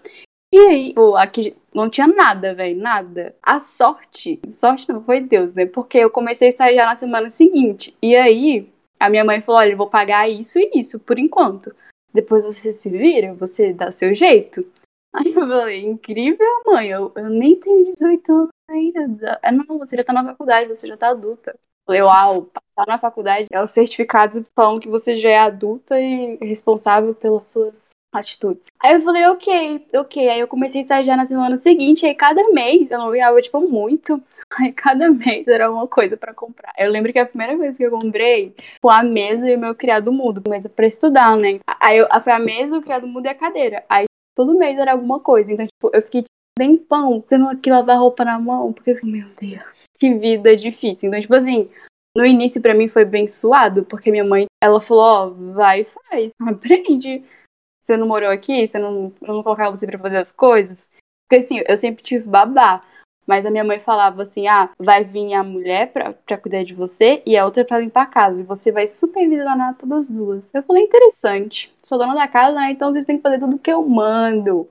[0.52, 3.34] E aí, pô, aqui não tinha nada, velho, nada.
[3.42, 5.64] A sorte, sorte não foi Deus, né?
[5.64, 7.96] Porque eu comecei a estagiar na semana seguinte.
[8.02, 8.70] E aí,
[9.00, 11.74] a minha mãe falou: olha, eu vou pagar isso e isso por enquanto.
[12.12, 14.64] Depois você se vira, você dá seu jeito.
[15.16, 19.40] Aí eu falei: incrível, mãe, eu, eu nem tenho 18 anos ainda.
[19.42, 21.52] Ah, não, você já tá na faculdade, você já tá adulta.
[21.52, 25.98] Eu Falei, uau, passar na faculdade é o certificado falando que você já é adulta
[25.98, 28.68] e responsável pelas suas atitudes.
[28.80, 30.28] Aí eu falei, ok, ok.
[30.28, 33.60] Aí eu comecei a estagiar na semana seguinte, aí cada mês eu não ganhava, tipo,
[33.60, 34.20] muito.
[34.58, 36.72] Aí cada mês era uma coisa pra comprar.
[36.76, 39.74] Eu lembro que a primeira vez que eu comprei foi a mesa e o meu
[39.74, 41.60] criado mudo, mesa pra estudar, né?
[41.80, 43.84] Aí eu, foi a mesa, o criado mudo e a cadeira.
[43.88, 45.52] Aí todo mês era alguma coisa.
[45.52, 46.24] Então, tipo, eu fiquei
[46.56, 51.08] tempão tendo que lavar roupa na mão, porque eu meu Deus, que vida difícil.
[51.08, 51.68] Então, tipo assim,
[52.16, 55.84] no início pra mim foi bem suado, porque minha mãe, ela falou, ó, vai e
[55.84, 57.24] faz, aprende.
[57.82, 60.88] Você não morou aqui, você não, eu não colocava você pra fazer as coisas.
[61.28, 62.82] Porque assim, eu sempre tive babá.
[63.26, 66.74] Mas a minha mãe falava assim: ah, vai vir a mulher pra, pra cuidar de
[66.74, 68.42] você e a outra pra limpar a casa.
[68.42, 70.54] E você vai supervisionar todas as duas.
[70.54, 71.74] Eu falei: interessante.
[71.82, 72.70] Sou dona da casa, né?
[72.70, 74.68] Então vocês têm que fazer tudo que eu mando.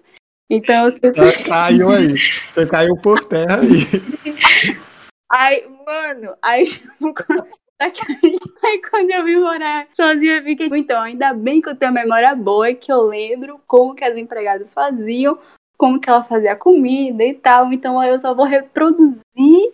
[0.50, 1.12] Então eu sempre...
[1.12, 2.10] Você caiu aí.
[2.52, 4.86] Você caiu por terra aí.
[5.32, 6.66] Aí, mano, aí,
[7.82, 10.70] aí quando eu vim morar sozinha, eu fiquei.
[10.74, 14.74] Então, ainda bem que eu tenho memória boa, que eu lembro como que as empregadas
[14.74, 15.38] faziam,
[15.78, 17.72] como que ela fazia comida e tal.
[17.72, 19.74] Então eu só vou reproduzir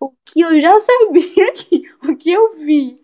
[0.00, 2.96] o que eu já sabia aqui, o que eu vi.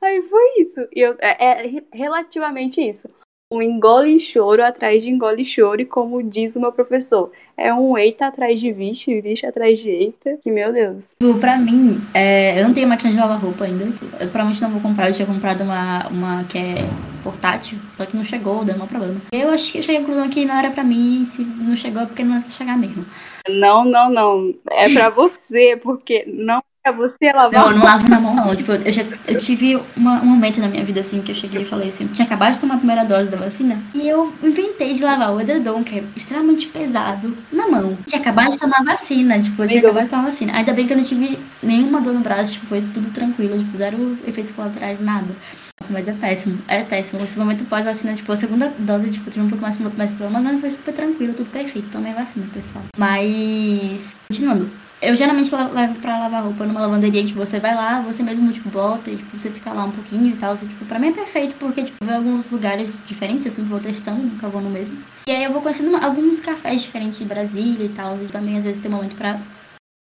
[0.00, 0.80] Aí foi isso.
[0.94, 3.08] E eu, é, é relativamente isso.
[3.52, 7.96] Um engole choro atrás de engole choro, e como diz o meu professor, é um
[7.96, 11.14] eita atrás de vixe, vixe atrás de eita, que meu Deus.
[11.40, 13.84] Pra mim, é, eu não tenho máquina de lavar roupa ainda.
[13.84, 16.88] Eu provavelmente não vou comprar, eu tinha comprado uma, uma que é
[17.24, 19.20] portátil, só que não chegou, deu um problema.
[19.32, 22.02] Eu acho que eu cheguei à conclusão que não era pra mim, se não chegou
[22.02, 23.04] é porque não ia chegar mesmo.
[23.48, 24.54] Não, não, não.
[24.70, 27.52] É pra você, porque não pra você lavar.
[27.52, 28.54] Não, eu não lavo na mão, não.
[28.54, 31.62] Tipo, eu, já, eu tive uma, um momento na minha vida, assim, que eu cheguei
[31.62, 34.92] e falei assim, tinha acabado de tomar a primeira dose da vacina, e eu inventei
[34.92, 37.96] de lavar o edredom, que é extremamente pesado, na mão.
[38.06, 39.88] Tinha acabado de tomar a vacina, tipo, eu tinha Amiga.
[39.88, 40.52] acabado de tomar a vacina.
[40.52, 43.78] Ainda bem que eu não tive nenhuma dor no braço, tipo, foi tudo tranquilo, tipo,
[43.78, 45.34] zero efeitos colaterais, nada.
[45.80, 47.22] Nossa, mas é péssimo, é péssimo.
[47.22, 50.60] Esse momento pós-vacina, tipo, a segunda dose, tipo, tive um pouco mais, mais problema, mas
[50.60, 51.90] foi super tranquilo, tudo perfeito.
[51.90, 52.84] Tomei vacina, pessoal.
[52.96, 54.70] Mas, continuando.
[55.02, 58.70] Eu geralmente levo pra lavar roupa numa lavanderia, tipo, você vai lá, você mesmo, tipo,
[58.70, 60.52] volta e tipo, você fica lá um pouquinho e tal.
[60.52, 63.68] Assim, tipo, pra mim é perfeito, porque, tipo, eu vou alguns lugares diferentes, eu sempre
[63.70, 64.96] vou testando, nunca vou no mesmo.
[65.26, 68.16] E aí eu vou conhecendo alguns cafés diferentes de Brasília e tal.
[68.16, 69.38] E também, às vezes, tem momento pra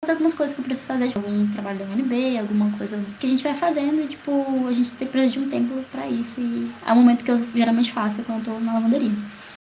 [0.03, 3.27] fazer algumas coisas que eu preciso fazer, tipo, algum trabalho da UNB, alguma coisa que
[3.27, 6.41] a gente vai fazendo e, tipo, a gente tem- precisa de um tempo pra isso.
[6.41, 9.11] E é o momento que eu geralmente faço quando eu tô na lavanderia.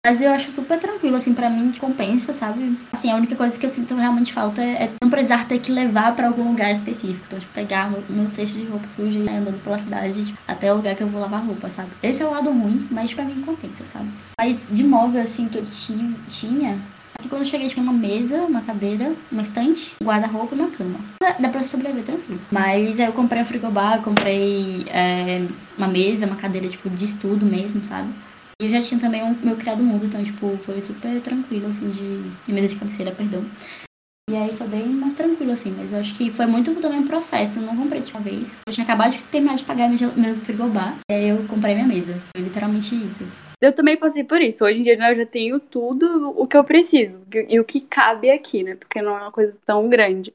[0.06, 2.78] Mas eu acho super tranquilo, assim, pra mim, compensa, sabe?
[2.92, 6.14] Assim, a única coisa que eu sinto realmente falta é, não precisar ter que levar
[6.14, 7.24] pra algum lugar específico.
[7.26, 10.76] Então, tipo, pegar meu cesto de roupa suja e andando pela cidade tipo, até o
[10.76, 11.88] lugar que eu vou lavar roupa, sabe?
[12.02, 14.08] Esse é o lado ruim, mas pra mim compensa, sabe?
[14.38, 16.78] Mas de móvel, assim, que eu ti- tinha,
[17.18, 21.00] Aqui quando cheguei tinha uma mesa, uma cadeira, uma estante, um guarda-roupa e uma cama.
[21.40, 22.40] Dá pra sobreviver tranquilo.
[22.48, 25.44] Mas aí eu comprei um frigobar, comprei é,
[25.76, 28.08] uma mesa, uma cadeira tipo de estudo mesmo, sabe?
[28.62, 31.90] E eu já tinha também o meu criado mudo, então tipo, foi super tranquilo, assim,
[31.90, 33.44] de, de mesa de cabeceira, perdão.
[34.30, 37.06] E aí foi bem mais tranquilo, assim, mas eu acho que foi muito também um
[37.06, 37.58] processo.
[37.58, 38.60] Eu não comprei de uma vez.
[38.64, 40.98] Eu tinha acabado de terminar de pagar meu, meu frigobar.
[41.10, 42.16] E aí eu comprei minha mesa.
[42.36, 43.24] Foi literalmente isso.
[43.60, 44.64] Eu também passei por isso.
[44.64, 47.80] Hoje em dia né, eu já tenho tudo o que eu preciso e o que
[47.80, 48.76] cabe aqui, né?
[48.76, 50.32] Porque não é uma coisa tão grande.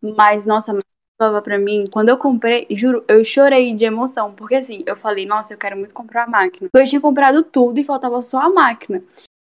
[0.00, 0.72] Mas, nossa,
[1.20, 4.32] falava pra mim, quando eu comprei, juro, eu chorei de emoção.
[4.32, 6.70] Porque assim, eu falei, nossa, eu quero muito comprar a máquina.
[6.72, 9.02] Eu tinha comprado tudo e faltava só a máquina.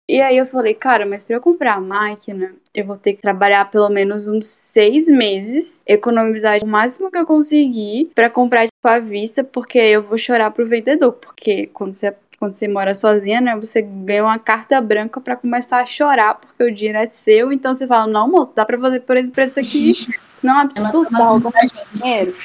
[0.09, 3.21] E aí eu falei, cara, mas pra eu comprar a máquina, eu vou ter que
[3.21, 8.87] trabalhar pelo menos uns seis meses, economizar o máximo que eu conseguir pra comprar tipo
[8.87, 13.41] à vista, porque eu vou chorar pro vendedor, porque quando você quando você mora sozinha,
[13.41, 17.51] né, você ganha uma carta branca pra começar a chorar, porque o dinheiro é seu,
[17.51, 19.91] então você fala, não, moço, dá pra fazer por esse preço aqui,
[20.43, 21.61] não é um absurdo, tá
[21.93, 22.35] dinheiro.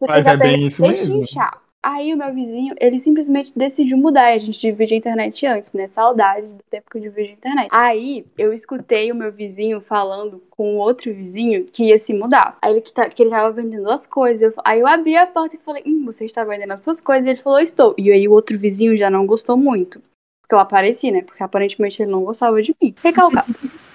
[0.00, 1.20] Mas é bem isso mesmo.
[1.20, 1.65] pechinchar.
[1.88, 4.32] Aí o meu vizinho, ele simplesmente decidiu mudar.
[4.32, 5.86] A gente dividia a internet antes, né?
[5.86, 7.68] Saudade do tempo que eu dividia a internet.
[7.70, 12.58] Aí eu escutei o meu vizinho falando com o outro vizinho que ia se mudar.
[12.60, 14.42] Aí ele que, tá, que ele tava vendendo as coisas.
[14.42, 17.24] Eu- aí eu abri a porta e falei, hum, você está vendendo as suas coisas?
[17.24, 17.94] E ele falou, estou.
[17.96, 20.02] E aí o outro vizinho já não gostou muito.
[20.42, 21.22] Porque eu apareci, né?
[21.22, 22.96] Porque aparentemente ele não gostava de mim.
[23.00, 23.54] Recalcado.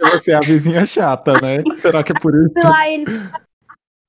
[0.00, 1.62] Você é a vizinha chata, né?
[1.76, 2.54] Será que é por isso?
[2.54, 3.04] Sei lá, ele.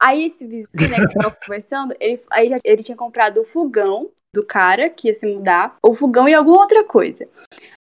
[0.02, 4.10] Aí esse vizinho, né, que tava conversando, ele, aí já- ele tinha comprado o fogão
[4.34, 7.30] do cara que ia se mudar, o fogão e alguma outra coisa.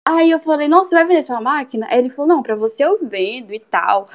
[0.06, 1.86] Aí eu falei, nossa, você vai vender sua máquina?
[1.90, 4.06] Aí ele falou, não, pra você eu vendo e tal.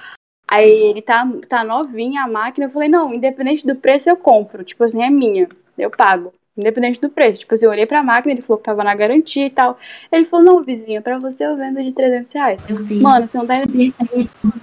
[0.47, 2.67] Aí ele tá, tá novinha a máquina.
[2.67, 4.63] Eu falei, não, independente do preço eu compro.
[4.63, 5.49] Tipo assim, é minha.
[5.77, 6.33] Eu pago.
[6.57, 7.39] Independente do preço.
[7.39, 9.77] Tipo assim, eu olhei pra máquina, ele falou que tava na garantia e tal.
[10.11, 12.61] Ele falou, não, vizinho, pra você eu vendo de 300 reais.
[12.67, 13.01] Meu Deus.
[13.01, 13.53] Mano, você não tá.
[13.67, 13.93] Meu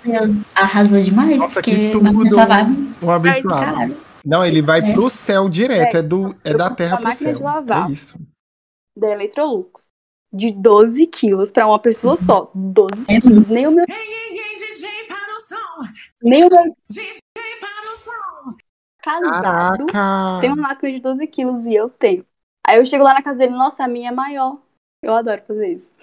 [0.05, 0.45] Deus.
[0.55, 2.29] Arrasou demais, Nossa, porque que tudo.
[2.35, 3.97] já vai Um caralho.
[4.25, 4.93] Não, ele vai É.
[4.93, 5.97] pro céu direto.
[5.97, 7.47] É, do, é da terra uma pro máquina de céu.
[7.47, 7.89] lavar.
[7.89, 8.19] É isso.
[8.97, 9.87] da Electrolux.
[10.31, 12.51] De 12 quilos pra uma pessoa só.
[12.55, 13.47] 12 É quilos.
[13.49, 13.87] Nem o meu.
[16.23, 16.65] Nem o meu
[19.09, 20.41] casado Caraca!
[20.41, 22.25] tem uma máquina de 12 quilos e eu tenho.
[22.67, 24.53] Aí eu chego lá na casa dele, nossa, a minha é maior.
[25.03, 25.95] Eu adoro fazer isso.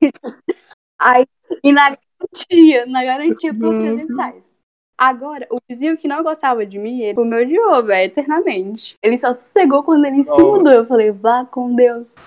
[0.98, 1.26] Aí
[1.62, 3.96] E na garantia, na garantia por Nossa.
[3.96, 4.50] 300 reais.
[4.96, 8.96] Agora, o vizinho que não gostava de mim, ele comeu de ovo, velho, eternamente.
[9.02, 10.70] Ele só sossegou quando ele se mudou.
[10.70, 12.16] Eu falei, vá com Deus.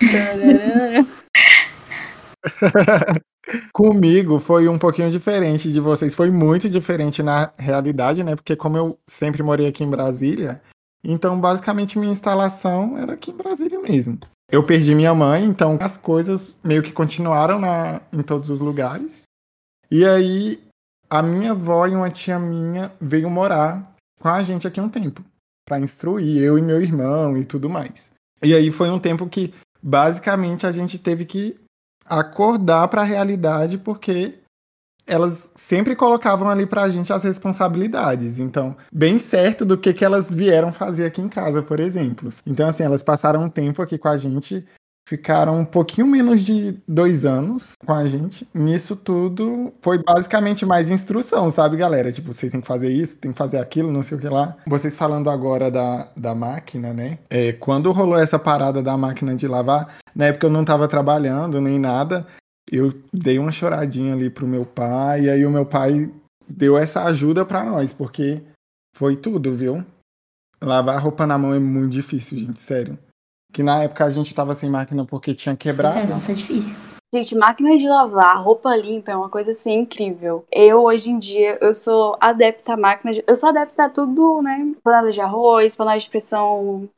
[3.72, 6.14] Comigo foi um pouquinho diferente de vocês.
[6.14, 8.34] Foi muito diferente na realidade, né?
[8.34, 10.62] Porque como eu sempre morei aqui em Brasília,
[11.02, 14.18] então basicamente minha instalação era aqui em Brasília mesmo.
[14.50, 19.22] Eu perdi minha mãe, então as coisas meio que continuaram na, em todos os lugares.
[19.90, 20.62] E aí
[21.08, 25.24] a minha avó e uma tia minha veio morar com a gente aqui um tempo
[25.66, 28.10] para instruir eu e meu irmão e tudo mais.
[28.42, 29.52] E aí foi um tempo que
[29.82, 31.56] basicamente a gente teve que
[32.04, 34.38] acordar para a realidade porque
[35.06, 38.38] elas sempre colocavam ali pra gente as responsabilidades.
[38.38, 42.30] Então, bem certo do que, que elas vieram fazer aqui em casa, por exemplo.
[42.46, 44.64] Então, assim, elas passaram um tempo aqui com a gente,
[45.06, 48.48] ficaram um pouquinho menos de dois anos com a gente.
[48.54, 52.10] Nisso tudo foi basicamente mais instrução, sabe, galera?
[52.10, 54.56] Tipo, vocês têm que fazer isso, tem que fazer aquilo, não sei o que lá.
[54.66, 57.18] Vocês falando agora da, da máquina, né?
[57.28, 61.60] É, quando rolou essa parada da máquina de lavar, na época eu não tava trabalhando
[61.60, 62.26] nem nada
[62.70, 66.10] eu dei uma choradinha ali pro meu pai, e aí o meu pai
[66.48, 68.42] deu essa ajuda pra nós, porque
[68.96, 69.84] foi tudo, viu?
[70.62, 72.98] Lavar roupa na mão é muito difícil, gente, sério.
[73.54, 75.96] Que na época a gente tava sem máquina porque tinha Pois quebrado.
[76.00, 76.74] é, nossa, é difícil.
[77.14, 80.44] Gente, máquina de lavar, roupa limpa é uma coisa assim incrível.
[80.50, 83.22] Eu, hoje em dia, eu sou adepta à máquina de...
[83.24, 84.72] Eu sou adepta a tudo, né?
[84.82, 86.88] Panela de arroz, panela de pressão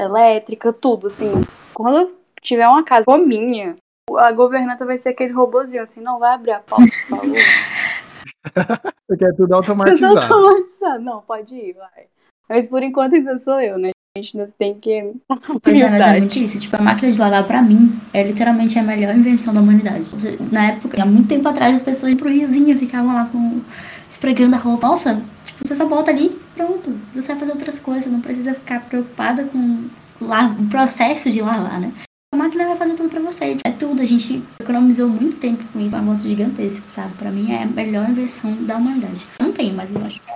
[0.00, 1.30] elétrica, tudo, assim.
[1.74, 3.76] Quando eu tiver uma casa como minha,
[4.16, 7.36] a governanta vai ser aquele robozinho, assim, não vai abrir a porta, por favor.
[9.06, 10.18] Você quer tudo Tudo automatizado.
[10.18, 11.04] automatizado.
[11.04, 12.06] Não, pode ir, vai.
[12.48, 13.90] Mas por enquanto ainda sou eu, né?
[14.14, 15.14] A gente ainda tem que.
[15.62, 16.60] Pois é, mas é muito isso.
[16.60, 20.04] Tipo, a máquina de lavar, pra mim, é literalmente a melhor invenção da humanidade.
[20.50, 23.62] Na época, há muito tempo atrás, as pessoas iam pro riozinho, ficavam lá com...
[24.10, 24.86] esfregando a roupa.
[24.86, 25.14] Nossa,
[25.46, 26.94] tipo, você só bota ali, pronto.
[27.14, 29.84] Você vai fazer outras coisas, não precisa ficar preocupada com
[30.20, 31.90] la- o processo de lavar, né?
[32.34, 33.56] A máquina vai fazer tudo pra você.
[33.64, 34.02] É tudo.
[34.02, 35.96] A gente economizou muito tempo com isso.
[35.96, 37.14] É um avanço gigantesco, sabe?
[37.14, 39.26] Pra mim, é a melhor invenção da humanidade.
[39.40, 40.34] Não tem, mas eu acho que é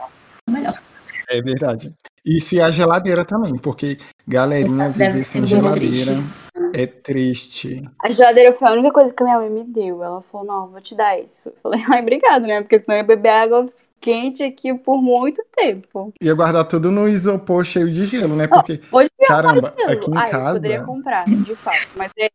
[0.49, 0.81] a melhor.
[1.29, 1.95] É verdade.
[2.25, 6.81] Isso e a geladeira também, porque galerinha viver sem geladeira triste.
[6.81, 7.91] é triste.
[8.03, 10.03] A geladeira foi a única coisa que a minha mãe me deu.
[10.03, 11.49] Ela falou, não, vou te dar isso.
[11.49, 12.61] Eu falei, ai, obrigado, né?
[12.61, 13.69] Porque senão eu ia beber água
[14.01, 16.13] quente aqui por muito tempo.
[16.21, 18.47] Ia guardar tudo no isopor cheio de gelo, né?
[18.47, 19.91] Porque, Hoje eu caramba, gelo.
[19.91, 20.53] aqui em ah, eu casa.
[20.55, 21.89] poderia comprar, de fato.
[21.97, 22.29] Mas é,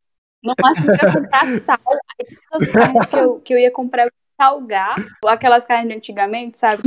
[0.44, 1.80] no máximo eu ia comprar sal.
[1.88, 4.96] Aí todas as carnes que eu, que eu ia comprar, eu ia salgar.
[5.26, 6.82] Aquelas carnes de antigamente, sabe?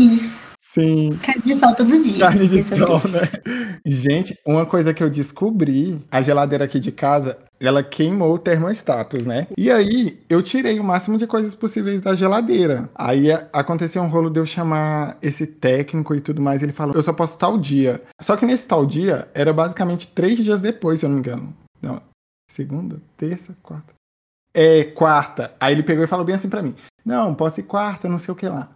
[0.75, 2.19] Sim, carne de sol todo dia.
[2.19, 3.79] Carne de sol, né?
[3.87, 9.25] Gente, uma coisa que eu descobri, a geladeira aqui de casa, ela queimou o termostatos,
[9.25, 9.47] né?
[9.57, 12.91] E aí, eu tirei o máximo de coisas possíveis da geladeira.
[12.93, 16.61] Aí aconteceu um rolo de eu chamar esse técnico e tudo mais.
[16.61, 18.03] Ele falou, eu só posso tal dia.
[18.21, 21.57] Só que nesse tal dia, era basicamente três dias depois, se eu não me engano.
[21.81, 22.03] Não,
[22.51, 23.95] segunda, terça, quarta.
[24.53, 25.55] É, quarta.
[25.61, 26.75] Aí ele pegou e falou bem assim pra mim.
[27.05, 28.71] Não, posso ir quarta, não sei o que lá.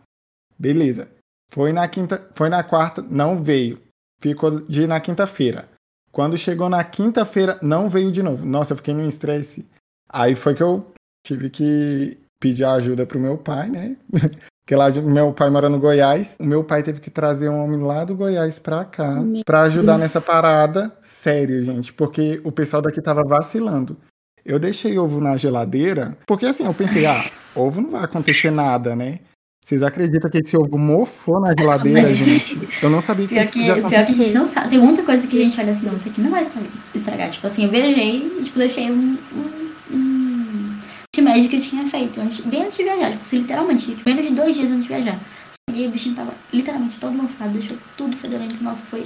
[0.57, 1.09] Beleza.
[1.51, 3.81] Foi na quinta, foi na quarta, não veio.
[4.21, 5.69] Ficou de na quinta-feira.
[6.11, 8.45] Quando chegou na quinta-feira, não veio de novo.
[8.45, 9.69] Nossa, eu fiquei num estresse.
[10.09, 10.85] Aí foi que eu
[11.25, 13.97] tive que pedir ajuda pro meu pai, né?
[14.69, 16.37] Porque lá meu pai mora no Goiás.
[16.39, 19.97] O meu pai teve que trazer um homem lá do Goiás pra cá pra ajudar
[19.97, 20.93] nessa parada.
[21.01, 23.97] Sério, gente, porque o pessoal daqui tava vacilando.
[24.45, 28.95] Eu deixei ovo na geladeira, porque assim, eu pensei, ah, ovo não vai acontecer nada,
[28.95, 29.21] né?
[29.69, 32.59] Vocês acreditam que esse ovo mofou na geladeira, Mas- gente?
[32.83, 34.71] Eu não sabia que Pior isso que, podia pior que a gente não sabe.
[34.71, 36.63] Tem muita coisa que a gente olha assim, não, isso aqui não vai estra-
[36.95, 37.29] estragar.
[37.31, 39.19] Tipo assim, eu viajei e tipo, deixei um.
[39.35, 40.79] um, um
[41.15, 43.11] shimeji que eu tinha feito antes, bem antes de viajar.
[43.11, 45.21] Tipo, assim, literalmente, menos de dois dias antes de viajar.
[45.69, 48.57] Cheguei, o bichinho tava literalmente todo mofado, deixou tudo fedorento.
[48.65, 49.05] Nossa, foi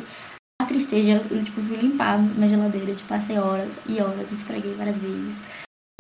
[0.61, 1.23] a tristeza.
[1.29, 5.35] Eu, tipo, fui limpar minha geladeira, tipo, passei horas e horas, esfreguei várias vezes.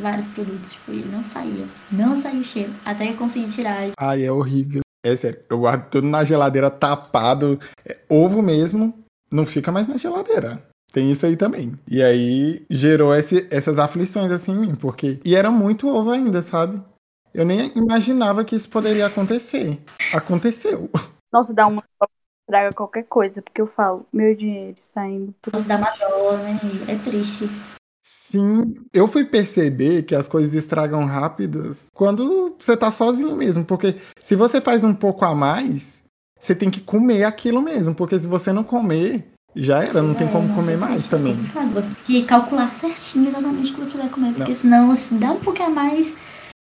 [0.01, 1.67] Vários produtos, tipo, e não saía.
[1.91, 2.75] Não saía o cheiro.
[2.85, 3.91] Até que eu consegui tirar.
[3.99, 4.81] Ai, é horrível.
[5.05, 7.59] É sério, eu guardo tudo na geladeira tapado.
[7.85, 8.95] É, ovo mesmo
[9.31, 10.63] não fica mais na geladeira.
[10.93, 11.73] Tem isso aí também.
[11.89, 15.21] E aí gerou esse- essas aflições assim em mim, porque.
[15.25, 16.81] E era muito ovo ainda, sabe?
[17.33, 19.81] Eu nem imaginava que isso poderia acontecer.
[20.15, 20.91] Aconteceu.
[21.33, 21.83] Nossa, dá uma
[22.47, 26.61] estraga qualquer coisa, porque eu falo, meu dinheiro está indo pro Dá uma dó, né?
[26.87, 27.49] É triste.
[28.03, 33.97] Sim, eu fui perceber que as coisas estragam rápidas quando você tá sozinho mesmo, porque
[34.21, 36.03] se você faz um pouco a mais,
[36.39, 39.25] você tem que comer aquilo mesmo, porque se você não comer,
[39.55, 41.33] já era, não tem É, como nossa, comer é mais também.
[41.33, 41.75] É complicado.
[41.75, 44.35] Você tem que calcular certinho exatamente o que você vai comer.
[44.35, 46.13] Porque senão, se dá um pouquinho a mais,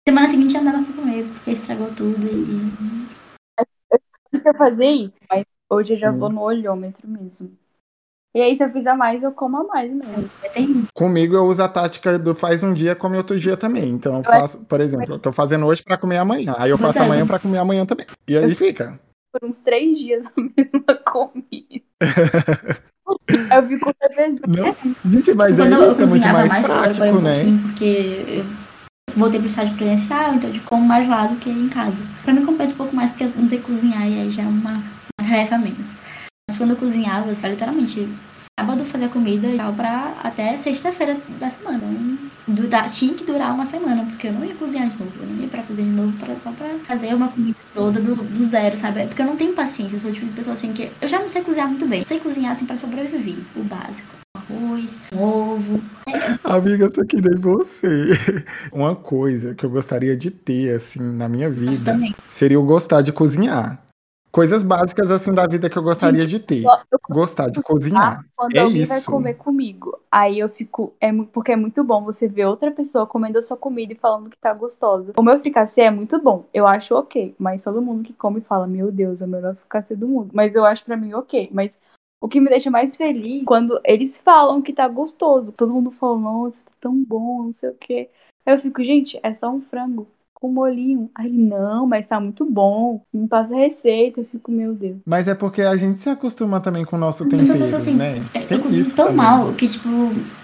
[0.07, 3.07] Semana seguinte já não dava pra comer, porque estragou tudo e.
[4.31, 7.51] Antes eu fazia isso, mas hoje eu já vou no olhômetro mesmo.
[8.35, 10.29] E aí, se eu fizer mais, eu como a mais mesmo.
[10.53, 13.89] Tem Comigo eu uso a tática do faz um dia, come outro dia também.
[13.89, 16.53] Então eu faço, por exemplo, eu tô fazendo hoje pra comer amanhã.
[16.57, 17.03] Aí eu faço é.
[17.03, 18.05] amanhã pra comer amanhã também.
[18.27, 18.99] E aí fica.
[19.31, 21.85] Por uns três dias a mesma comida.
[23.55, 24.41] eu fico revezando.
[24.51, 24.75] Não,
[25.09, 27.35] gente, mas é Quando eu isso, é muito cozinhava mais, mais, prático, um né?
[27.35, 28.43] pouquinho, porque
[29.07, 32.03] eu voltei pro estágio presencial, então eu como mais lá do que em casa.
[32.25, 34.43] Pra mim compensa um pouco mais, porque eu não tenho que cozinhar e aí já
[34.43, 34.83] é uma,
[35.21, 35.95] uma tarefa a menos.
[36.49, 38.07] Mas quando eu cozinhava, assim, literalmente,
[38.57, 41.81] sábado eu fazia comida e tal pra até sexta-feira da semana.
[42.47, 45.11] Dura- tinha que durar uma semana, porque eu não ia cozinhar de novo.
[45.19, 48.15] Eu não ia pra cozinhar de novo pra, só pra fazer uma comida toda do,
[48.15, 49.07] do zero, sabe?
[49.07, 51.19] Porque eu não tenho paciência, eu sou o tipo de pessoa assim que eu já
[51.19, 52.01] não sei cozinhar muito bem.
[52.01, 54.15] Eu sei cozinhar assim pra sobreviver, o básico.
[54.37, 55.81] Arroz, ovo,
[56.43, 58.11] Amiga, eu sou que nem você.
[58.71, 61.97] Uma coisa que eu gostaria de ter, assim, na minha vida,
[62.29, 63.81] seria o gostar de cozinhar.
[64.35, 66.65] Coisas básicas, assim, da vida que eu gostaria de ter.
[66.65, 68.25] Eu Gostar de cozinhar.
[68.35, 69.09] quando É alguém vai isso.
[69.09, 69.97] comer comigo.
[70.11, 70.93] Aí eu fico.
[70.99, 74.29] É, porque é muito bom você ver outra pessoa comendo a sua comida e falando
[74.29, 75.13] que tá gostosa.
[75.17, 76.43] O meu fricassê é muito bom.
[76.53, 77.33] Eu acho ok.
[77.39, 80.31] Mas todo mundo que come fala: Meu Deus, é o melhor fricassê do mundo.
[80.33, 81.47] Mas eu acho pra mim ok.
[81.53, 81.79] Mas
[82.19, 85.53] o que me deixa mais feliz é quando eles falam que tá gostoso.
[85.53, 88.09] Todo mundo fala: Nossa, tá tão bom, não sei o quê.
[88.45, 90.05] Aí eu fico: Gente, é só um frango.
[90.45, 91.09] Com molhinho.
[91.15, 93.01] Aí, não, mas tá muito bom.
[93.11, 94.19] Me passa a receita.
[94.21, 94.97] Eu fico, meu Deus.
[95.05, 97.81] Mas é porque a gente se acostuma também com o nosso Eu sou tempero, pessoa
[97.81, 98.21] assim, né?
[98.35, 99.17] eu Tem cozinho isso tão também.
[99.25, 99.89] mal que, tipo,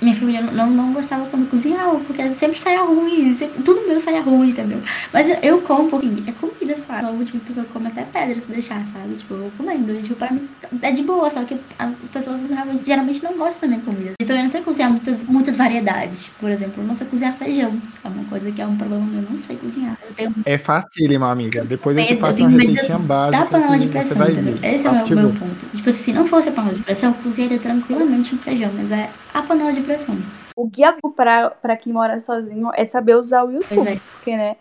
[0.01, 4.21] minha família não, não gostava quando cozinhava, porque sempre saia ruim, sempre- tudo meu saia
[4.21, 4.79] ruim, entendeu?
[5.13, 7.05] Mas eu, eu como pouquinho, é comida, sabe?
[7.07, 9.13] Eu, tipo, pessoa que come até pedra se deixar, sabe?
[9.15, 10.49] Tipo, eu vou comendo, e, tipo, pra mim
[10.81, 14.13] é de boa, só que as pessoas realmente, geralmente não gostam da minha comida.
[14.19, 17.79] Então eu não sei cozinhar muitas, muitas variedades, por exemplo, eu não sei cozinhar feijão,
[18.03, 19.90] é uma coisa que é um problema meu, eu não sei cozinhar.
[20.15, 21.63] Tenho É facílimo, amiga.
[21.63, 24.57] Depois eu te passo uma receitinha da básica panela de que você pressão, vai entendeu?
[24.57, 24.73] ver.
[24.75, 25.65] Esse é o meu, meu ponto.
[25.75, 29.09] Tipo, se não fosse a panela de pressão, eu cozinharia tranquilamente um feijão, mas é
[29.33, 30.17] a panela de pressão.
[30.55, 33.67] O guia pra, pra quem mora sozinho é saber usar o YouTube.
[33.75, 33.99] Pois é.
[34.13, 34.55] Porque, né?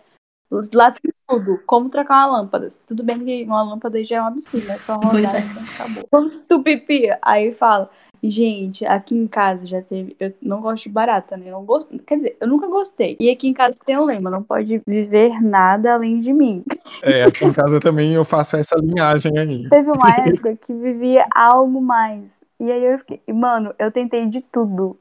[0.74, 1.60] Lá tem tudo.
[1.64, 2.68] Como trocar uma lâmpada.
[2.86, 4.78] Tudo bem que uma lâmpada já é um absurdo, né?
[4.78, 5.40] Só rodar Pois é.
[5.40, 6.08] e acabou.
[6.10, 7.04] Vamos tu pipi.
[7.22, 7.88] Aí fala.
[8.22, 10.14] Gente, aqui em casa já teve.
[10.20, 11.48] Eu não gosto de barata, né?
[11.48, 11.98] Eu não gosto.
[12.00, 13.16] Quer dizer, eu nunca gostei.
[13.18, 16.62] E aqui em casa tem um lema: não pode viver nada além de mim.
[17.02, 19.68] É, aqui em casa também eu faço essa linhagem aí.
[19.70, 22.38] Teve uma época que vivia algo mais.
[22.58, 24.98] E aí eu fiquei, mano, eu tentei de tudo.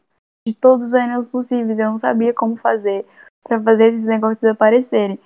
[0.47, 1.77] De todos os venenos possíveis.
[1.77, 3.05] Eu não sabia como fazer
[3.43, 5.19] pra fazer esses negócios desaparecerem.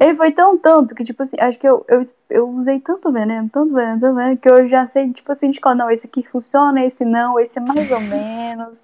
[0.00, 3.50] Ele foi tão tanto que, tipo assim, acho que eu, eu, eu usei tanto veneno,
[3.50, 6.22] tanto veneno, tanto veneno, que eu já sei, tipo assim, de qual, não, esse aqui
[6.22, 8.82] funciona, esse não, esse é mais ou menos.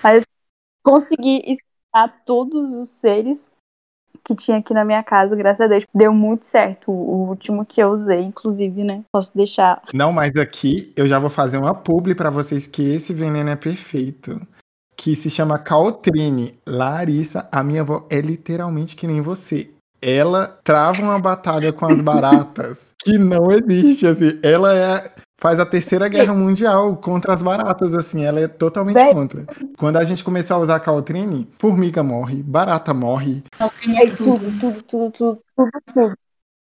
[0.00, 0.24] Mas
[0.84, 3.50] consegui explicar todos os seres
[4.24, 5.84] que tinha aqui na minha casa, graças a Deus.
[5.92, 6.92] Deu muito certo.
[6.92, 9.02] O, último que eu usei, inclusive, né?
[9.10, 13.12] Posso deixar Não, mas aqui eu já vou fazer uma publi pra vocês que esse
[13.12, 14.40] veneno é perfeito.
[14.96, 16.56] Que se chama Caltrine.
[16.64, 19.70] Larissa, a minha avó é literalmente que nem você.
[20.02, 24.38] Ela trava uma batalha com as baratas que não existe, assim.
[24.42, 28.24] Ela é, faz a terceira guerra mundial contra as baratas, assim.
[28.24, 29.14] Ela é totalmente Véi.
[29.14, 29.46] contra.
[29.78, 33.44] Quando a gente começou a usar Caltrine, formiga morre, barata morre.
[33.56, 34.38] Caltrinha É tudo.
[34.38, 36.14] tudo, tudo, tudo, tudo, tudo, tudo.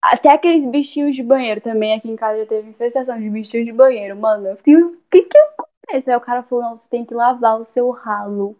[0.03, 3.71] Até aqueles bichinhos de banheiro também, aqui em casa já teve infestação de bichinhos de
[3.71, 4.17] banheiro.
[4.17, 6.11] Mano, eu fiquei, o que que acontece?
[6.11, 8.57] Aí o cara falou, não, você tem que lavar o seu ralo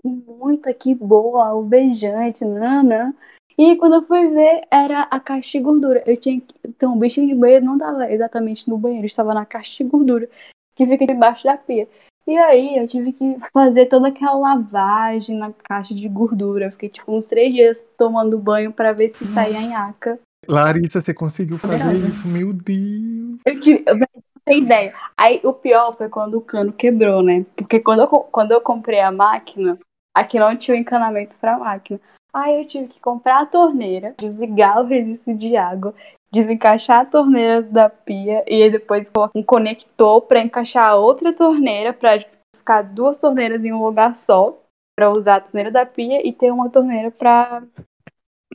[0.00, 3.08] com muita que boa, alvejante, nanã.
[3.56, 6.02] E aí, quando eu fui ver, era a caixa de gordura.
[6.06, 6.54] Eu tinha que...
[6.66, 10.28] Então, o bichinho de banheiro não tava exatamente no banheiro, estava na caixa de gordura,
[10.74, 11.88] que fica debaixo da pia.
[12.26, 16.66] E aí, eu tive que fazer toda aquela lavagem na caixa de gordura.
[16.66, 19.34] Eu fiquei, tipo, uns três dias tomando banho pra ver se Nossa.
[19.34, 20.18] saía nhaca.
[20.48, 22.08] Larissa, você conseguiu fazer Poderosa.
[22.08, 22.26] isso?
[22.26, 23.38] Meu Deus.
[23.44, 23.82] Eu tive.
[23.86, 24.06] Eu não
[24.44, 24.94] tenho ideia.
[25.16, 27.46] Aí o pior foi quando o cano quebrou, né?
[27.56, 29.78] Porque quando eu, quando eu comprei a máquina,
[30.14, 32.00] aqui não tinha o encanamento pra máquina.
[32.34, 35.94] Aí eu tive que comprar a torneira, desligar o registro de água,
[36.32, 42.18] desencaixar a torneira da pia e depois um conector pra encaixar outra torneira pra
[42.56, 44.58] ficar duas torneiras em um lugar só,
[44.98, 47.62] pra usar a torneira da pia e ter uma torneira pra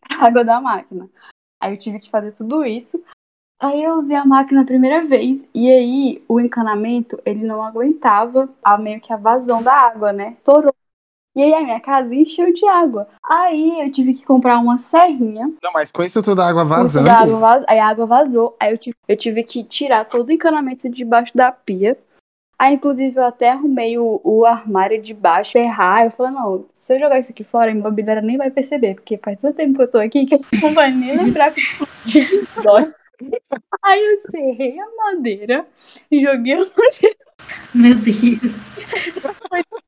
[0.12, 1.10] água da máquina.
[1.64, 3.02] Aí eu tive que fazer tudo isso.
[3.62, 8.50] Aí eu usei a máquina a primeira vez e aí o encanamento ele não aguentava
[8.62, 10.36] a meio que a vazão da água, né?
[10.38, 10.74] Estourou.
[11.40, 13.08] E aí a minha casa encheu de água.
[13.24, 15.50] Aí eu tive que comprar uma serrinha.
[15.64, 17.06] Não, mas com isso tudo a água vazando.
[17.06, 18.58] da água vaz- Aí a água vazou.
[18.60, 21.98] Aí eu tive, eu tive que tirar todo o encanamento de debaixo da pia.
[22.60, 26.04] Aí, inclusive, eu até arrumei o, o armário de baixo, ferrar.
[26.04, 29.18] Eu falei, não, se eu jogar isso aqui fora, a imobiliária nem vai perceber, porque
[29.18, 31.88] faz tanto tempo que eu tô aqui que eu não vai nem lembrar que eu
[32.04, 32.94] tive episódio.
[33.82, 35.66] Aí eu serrei a madeira,
[36.12, 37.16] joguei a madeira,
[37.74, 39.80] Meu Deus.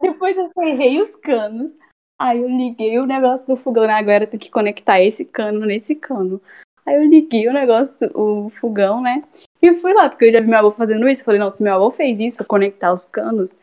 [0.00, 1.76] Depois eu serrei os canos.
[2.18, 3.94] Aí eu liguei o negócio do fogão, né?
[3.94, 6.40] Agora eu tenho que conectar esse cano nesse cano.
[6.84, 9.22] Aí eu liguei o negócio, do, o fogão, né?
[9.62, 11.20] E fui lá, porque eu já vi meu avô fazendo isso.
[11.20, 13.56] Eu falei, não, se meu avô fez isso, conectar os canos,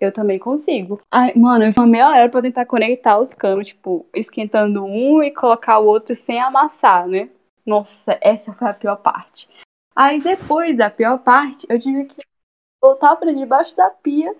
[0.00, 1.00] eu também consigo.
[1.10, 5.78] Aí, mano, eu meia hora pra tentar conectar os canos, tipo, esquentando um e colocar
[5.78, 7.30] o outro sem amassar, né?
[7.64, 9.48] Nossa, essa foi a pior parte.
[9.94, 12.22] Aí depois da pior parte, eu tive que
[12.82, 14.34] voltar pra debaixo da pia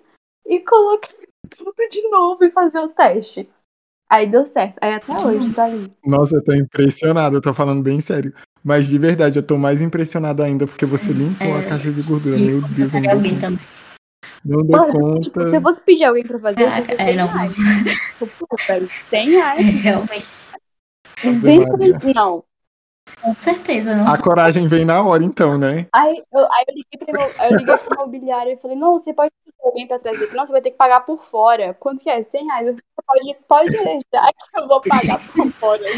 [0.45, 1.09] e colocar
[1.57, 3.49] tudo de novo e fazer o teste.
[4.09, 4.77] Aí deu certo.
[4.81, 5.91] Aí até hoje tá ali.
[6.05, 8.33] Nossa, eu tô impressionado, eu tô falando bem sério.
[8.63, 12.01] Mas de verdade, eu tô mais impressionado ainda porque você limpou a É, caixa de
[12.03, 12.37] gordura.
[12.37, 13.47] Meu Deus, eu não alguém dou conta.
[13.47, 13.65] também.
[14.45, 15.61] Não dou Mano, tipo, se eu conta.
[15.61, 17.27] fosse pedir alguém pra fazer, Caraca, eu é, não.
[17.27, 17.55] reais.
[18.19, 19.59] Tipo, pô, velho, 100 reais.
[19.65, 20.29] É, realmente.
[21.23, 22.43] 200, não.
[23.21, 24.11] Com certeza, não.
[24.11, 25.87] A coragem vem na hora, então, né?
[25.93, 26.99] Aí eu, aí eu liguei
[27.39, 30.35] aí eu liguei pro imobiliário e falei, não, você pode pedir alguém pra trazer aqui.
[30.35, 31.73] Não, você vai ter que pagar por fora.
[31.75, 32.21] Quanto que é?
[32.21, 32.67] 100 reais.
[32.67, 35.83] Eu falei, pode, pode deixar que eu vou pagar por fora.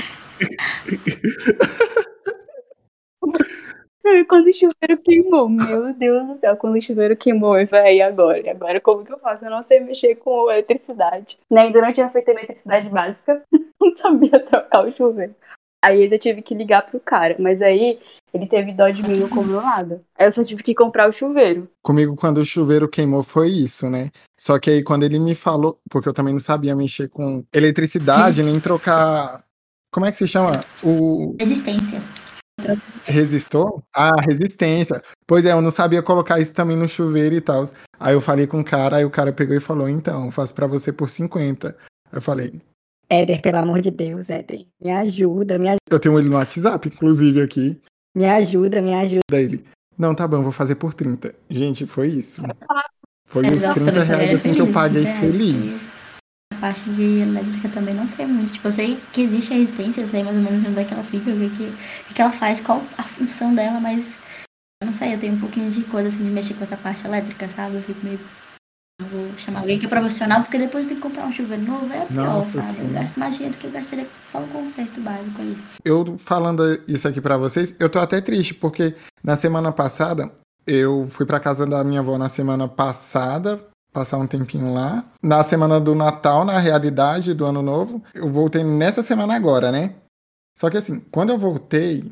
[4.27, 8.01] Quando o chuveiro queimou, meu Deus do céu, quando o chuveiro queimou, eu falei, e
[8.03, 8.39] agora?
[8.39, 9.43] E agora como que eu faço?
[9.43, 11.39] Eu não sei mexer com eletricidade.
[11.49, 11.61] Né?
[11.61, 13.41] Ainda não tinha feito eletricidade básica,
[13.81, 15.33] não sabia trocar o chuveiro.
[15.83, 17.99] Aí eu tive que ligar pro cara, mas aí
[18.33, 20.01] ele teve dó de mim, não cobrou nada.
[20.17, 21.69] Aí eu só tive que comprar o chuveiro.
[21.81, 24.11] Comigo, quando o chuveiro queimou, foi isso, né?
[24.37, 28.43] Só que aí, quando ele me falou, porque eu também não sabia mexer com eletricidade,
[28.43, 29.43] nem trocar.
[29.93, 30.65] Como é que se chama?
[30.83, 32.01] O Resistência.
[33.05, 33.81] resistor?
[33.95, 35.01] Ah, resistência.
[35.25, 37.63] Pois é, eu não sabia colocar isso também no chuveiro e tal.
[37.97, 40.53] Aí eu falei com o cara, aí o cara pegou e falou: então, eu faço
[40.53, 41.73] pra você por 50.
[42.11, 42.61] Eu falei:
[43.09, 44.65] Éder, pelo amor de Deus, Éder.
[44.81, 47.79] Me ajuda, me, aj- eu tenho ele no WhatsApp, inclusive, aqui.
[48.15, 49.21] me ajuda, me ajuda.
[49.29, 49.65] Daí ele:
[49.97, 51.33] não, tá bom, vou fazer por 30.
[51.49, 52.41] Gente, foi isso.
[53.27, 55.87] Foi É, os nossa, 30 também reais assim que eu paguei 30 reais, feliz.
[56.53, 58.53] A parte de elétrica também não sei muito.
[58.53, 60.93] Tipo, eu sei que existe a resistência, eu sei mais ou menos onde é que
[60.93, 61.63] ela fica, o que, que,
[62.11, 64.13] o que ela faz, qual a função dela, mas
[64.81, 67.05] eu não sei, eu tenho um pouquinho de coisa assim de mexer com essa parte
[67.05, 67.75] elétrica, sabe?
[67.75, 68.19] Eu fico meio.
[68.97, 71.91] Eu vou chamar alguém que é profissional, porque depois tem que comprar um chuveiro novo,
[71.91, 72.73] é pior, Nossa, sabe?
[72.73, 72.87] sim.
[72.87, 75.57] Eu gasto mais dinheiro do que eu gastaria só o conserto básico ali.
[75.83, 80.31] eu falando isso aqui pra vocês, eu tô até triste, porque na semana passada,
[80.65, 85.03] eu fui pra casa da minha avó na semana passada, passar um tempinho lá.
[85.21, 89.93] Na semana do Natal, na realidade, do Ano Novo, eu voltei nessa semana agora, né?
[90.57, 92.09] Só que assim, quando eu voltei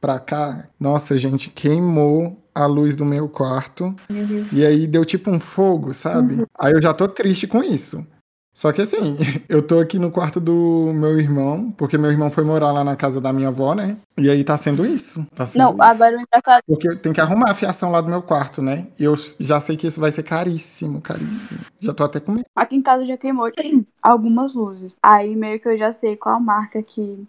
[0.00, 3.94] pra cá, nossa, gente, queimou a luz do meu quarto.
[4.08, 4.52] Meu Deus.
[4.52, 6.44] E aí deu tipo um fogo, sabe?
[6.58, 8.04] Aí eu já tô triste com isso.
[8.52, 9.16] Só que assim,
[9.48, 12.96] eu tô aqui no quarto do meu irmão, porque meu irmão foi morar lá na
[12.96, 13.96] casa da minha avó, né?
[14.18, 15.24] E aí tá sendo isso.
[15.34, 15.82] Tá sendo Não, isso.
[15.82, 16.62] agora o engraçado.
[16.66, 18.88] Porque tem que arrumar a fiação lá do meu quarto, né?
[18.98, 21.60] E eu já sei que isso vai ser caríssimo, caríssimo.
[21.80, 22.44] Já tô até com medo.
[22.54, 23.50] Aqui em casa já queimou
[24.02, 24.98] algumas luzes.
[25.02, 27.26] Aí meio que eu já sei qual marca que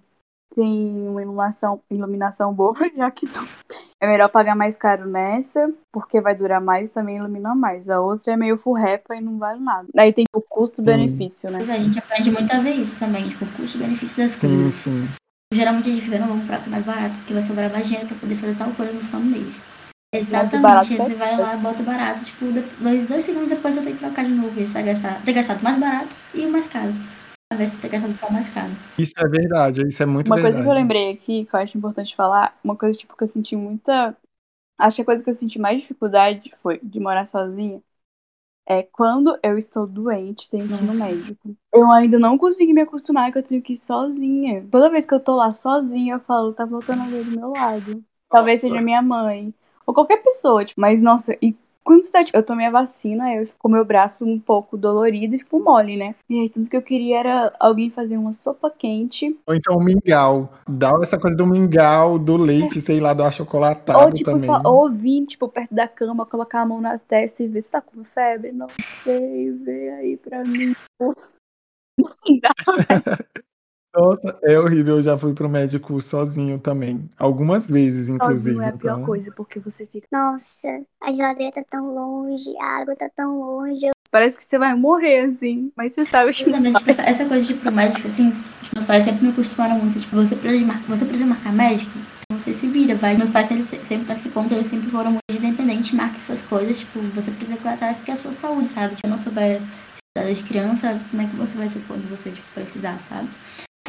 [0.55, 3.47] tem uma iluminação, iluminação boa, já que não.
[3.99, 7.89] É melhor pagar mais caro nessa, porque vai durar mais e também ilumina mais.
[7.89, 9.87] A outra é meio furrepa e não vale nada.
[9.95, 11.59] Aí tem o custo-benefício, né?
[11.59, 14.31] Mas a gente aprende muito a ver isso também, tipo, o custo e benefício das
[14.31, 14.73] Sim, coisas.
[14.73, 15.07] sim.
[15.53, 18.17] Geralmente a gente fica, não, vamos comprar mais barato, porque vai sobrar mais dinheiro pra
[18.17, 19.61] poder fazer tal coisa no final do mês.
[20.13, 22.45] Exatamente, você vai lá, bota o barato, tipo,
[22.79, 24.59] dois, dois segundos depois você tem que trocar de novo.
[24.59, 26.93] E você vai gastar, ter gastado mais barato e o mais caro.
[27.51, 28.71] De você ter gastado só o mais caro.
[28.97, 30.53] Isso é verdade, isso é muito Uma verdade.
[30.53, 33.27] coisa que eu lembrei aqui, que eu acho importante falar, uma coisa tipo que eu
[33.27, 34.15] senti muita.
[34.77, 37.81] Acho que a coisa que eu senti mais dificuldade foi de morar sozinha.
[38.67, 41.55] É quando eu estou doente, tenho que ir no médico.
[41.73, 44.67] Eu ainda não consegui me acostumar que eu tenho que ir sozinha.
[44.71, 48.03] Toda vez que eu tô lá sozinha, eu falo, tá voltando alguém do meu lado.
[48.29, 48.67] Talvez Nossa.
[48.75, 49.53] seja minha mãe.
[49.85, 53.33] Ou qualquer pessoa, tipo, mas nossa, e quando você tá, tipo, eu tomei a vacina,
[53.33, 56.15] eu fico com meu braço um pouco dolorido e fico mole, né?
[56.29, 59.83] E aí tudo que eu queria era alguém fazer uma sopa quente Ou então o
[59.83, 60.53] mingau.
[60.67, 64.49] Dá essa coisa do mingau, do leite, sei lá, do achocolatado Ou, tipo, também.
[64.65, 67.81] ou vir, tipo, perto da cama, colocar a mão na testa e ver se tá
[67.81, 68.51] com febre.
[68.51, 68.67] Não
[69.03, 70.75] sei, vê aí pra mim.
[71.97, 72.51] Não dá.
[73.93, 74.97] Nossa, é horrível.
[74.97, 77.09] Eu já fui pro médico sozinho também.
[77.17, 78.55] Algumas vezes, inclusive.
[78.55, 80.07] Sozinho é a pior então- coisa, porque você fica.
[80.11, 80.67] Nossa,
[81.01, 83.85] a geladeira tá tão longe, a água tá tão longe.
[83.85, 85.71] Eu Parece que você vai morrer, assim.
[85.75, 86.43] Mas você sabe que.
[86.43, 88.33] Pois é, mas tipo, essa, essa coisa de ir pro médico, assim,
[88.73, 89.99] meus pais sempre me acostumaram muito.
[89.99, 90.81] Tipo, você precisa, de mar...
[90.81, 91.91] você precisa marcar médico,
[92.25, 93.15] então você se vira, vai.
[93.15, 96.99] Meus pais, eles sempre, esse ponto, eles sempre foram muito independentes, marquem suas coisas, tipo,
[97.15, 98.95] você precisa correr atrás porque é a sua saúde, sabe?
[98.95, 99.61] Se eu não souber
[99.91, 103.29] se de criança, como é que você vai ser quando você, tipo, precisar, sabe?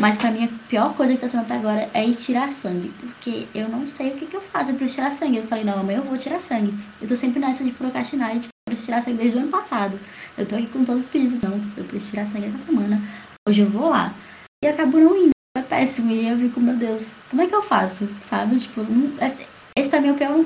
[0.00, 2.92] Mas pra mim, a pior coisa que tá sendo até agora é ir tirar sangue.
[2.98, 4.72] Porque eu não sei o que, que eu faço.
[4.74, 5.36] Preciso tirar sangue.
[5.36, 6.74] Eu falei, não, amanhã eu vou tirar sangue.
[7.00, 9.50] Eu tô sempre nessa de procrastinar e tipo, eu preciso tirar sangue desde o ano
[9.50, 9.98] passado.
[10.36, 11.42] Eu tô aqui com todos os pedidos.
[11.42, 13.02] Não, eu preciso tirar sangue essa semana.
[13.48, 14.14] Hoje eu vou lá.
[14.64, 15.30] E acabo não indo.
[15.56, 16.10] É péssimo.
[16.10, 18.08] E eu fico, meu Deus, como é que eu faço?
[18.22, 18.58] Sabe?
[18.58, 19.12] Tipo, não,
[19.76, 20.44] esse pra mim é o pior,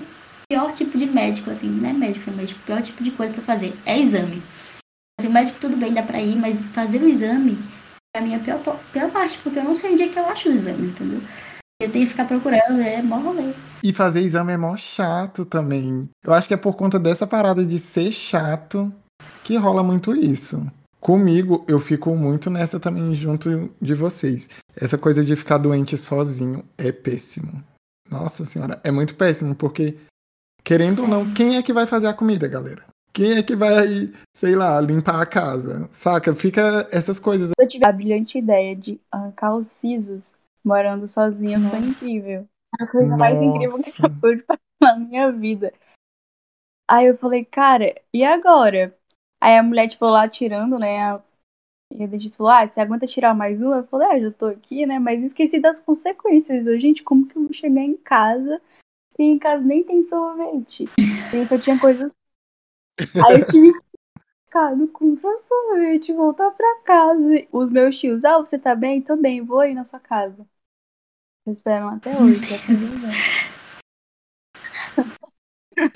[0.50, 1.68] pior tipo de médico, assim.
[1.68, 3.74] Não é médico, mas tipo, o pior tipo de coisa pra fazer.
[3.86, 4.42] É exame.
[5.18, 7.56] Assim, o médico tudo bem, dá pra ir, mas fazer o exame
[8.16, 8.60] a minha pior,
[8.92, 11.20] pior parte, porque eu não sei onde é que eu acho os exames, entendeu?
[11.80, 13.52] Eu tenho que ficar procurando, é mó rolê.
[13.82, 16.08] E fazer exame é mó chato também.
[16.24, 18.92] Eu acho que é por conta dessa parada de ser chato
[19.44, 20.66] que rola muito isso.
[20.98, 24.48] Comigo, eu fico muito nessa também junto de vocês.
[24.74, 27.62] Essa coisa de ficar doente sozinho é péssimo.
[28.10, 29.96] Nossa senhora, é muito péssimo, porque,
[30.64, 32.84] querendo ou não, quem é que vai fazer a comida, galera?
[33.16, 35.88] Quem é que vai, sei lá, limpar a casa?
[35.90, 36.34] Saca?
[36.34, 37.50] Fica essas coisas.
[37.58, 41.58] Eu tive a brilhante ideia de arrancar os sisos morando sozinha.
[41.58, 42.46] Foi incrível.
[42.78, 43.18] A coisa Nossa.
[43.18, 45.72] mais incrível que eu pude passar na minha vida.
[46.86, 48.94] Aí eu falei, cara, e agora?
[49.40, 51.02] Aí a mulher, tipo, lá tirando, né?
[51.02, 51.22] A...
[51.94, 53.76] E a dentista falou, ah, você aguenta tirar mais uma?
[53.76, 54.98] Eu falei, ah, já tô aqui, né?
[54.98, 56.66] Mas esqueci das consequências.
[56.66, 58.60] Eu, gente, como que eu vou chegar em casa
[59.18, 60.84] e em casa nem tem sorvete?
[61.32, 62.14] E só tinha coisas
[62.98, 63.80] Aí eu tive que
[64.46, 64.90] ficar no
[65.38, 67.46] sorvete, voltar pra casa.
[67.52, 69.02] Os meus tios, ah, você tá bem?
[69.02, 70.46] Tô bem, vou aí na sua casa.
[71.46, 72.56] Eles esperam até hoje, já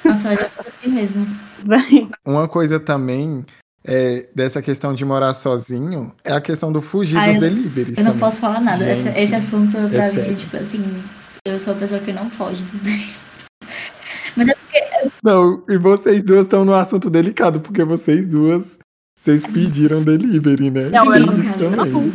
[0.04, 1.26] Nossa, mas é assim mesmo.
[2.24, 3.44] Uma coisa também
[3.84, 7.98] é, dessa questão de morar sozinho é a questão do fugir ah, dos eu, deliveries.
[7.98, 8.20] Eu não também.
[8.20, 8.94] posso falar nada.
[8.94, 10.36] Gente, esse, esse assunto pra é mim, sério.
[10.36, 11.04] tipo assim,
[11.46, 13.16] eu sou a pessoa que não foge dos deliveries.
[14.36, 14.79] Mas é porque.
[15.22, 18.78] Não, e vocês duas estão no assunto delicado, porque vocês duas.
[19.16, 20.88] Vocês pediram delivery, né?
[20.88, 21.92] Não, eu, não, também.
[21.92, 22.12] Não.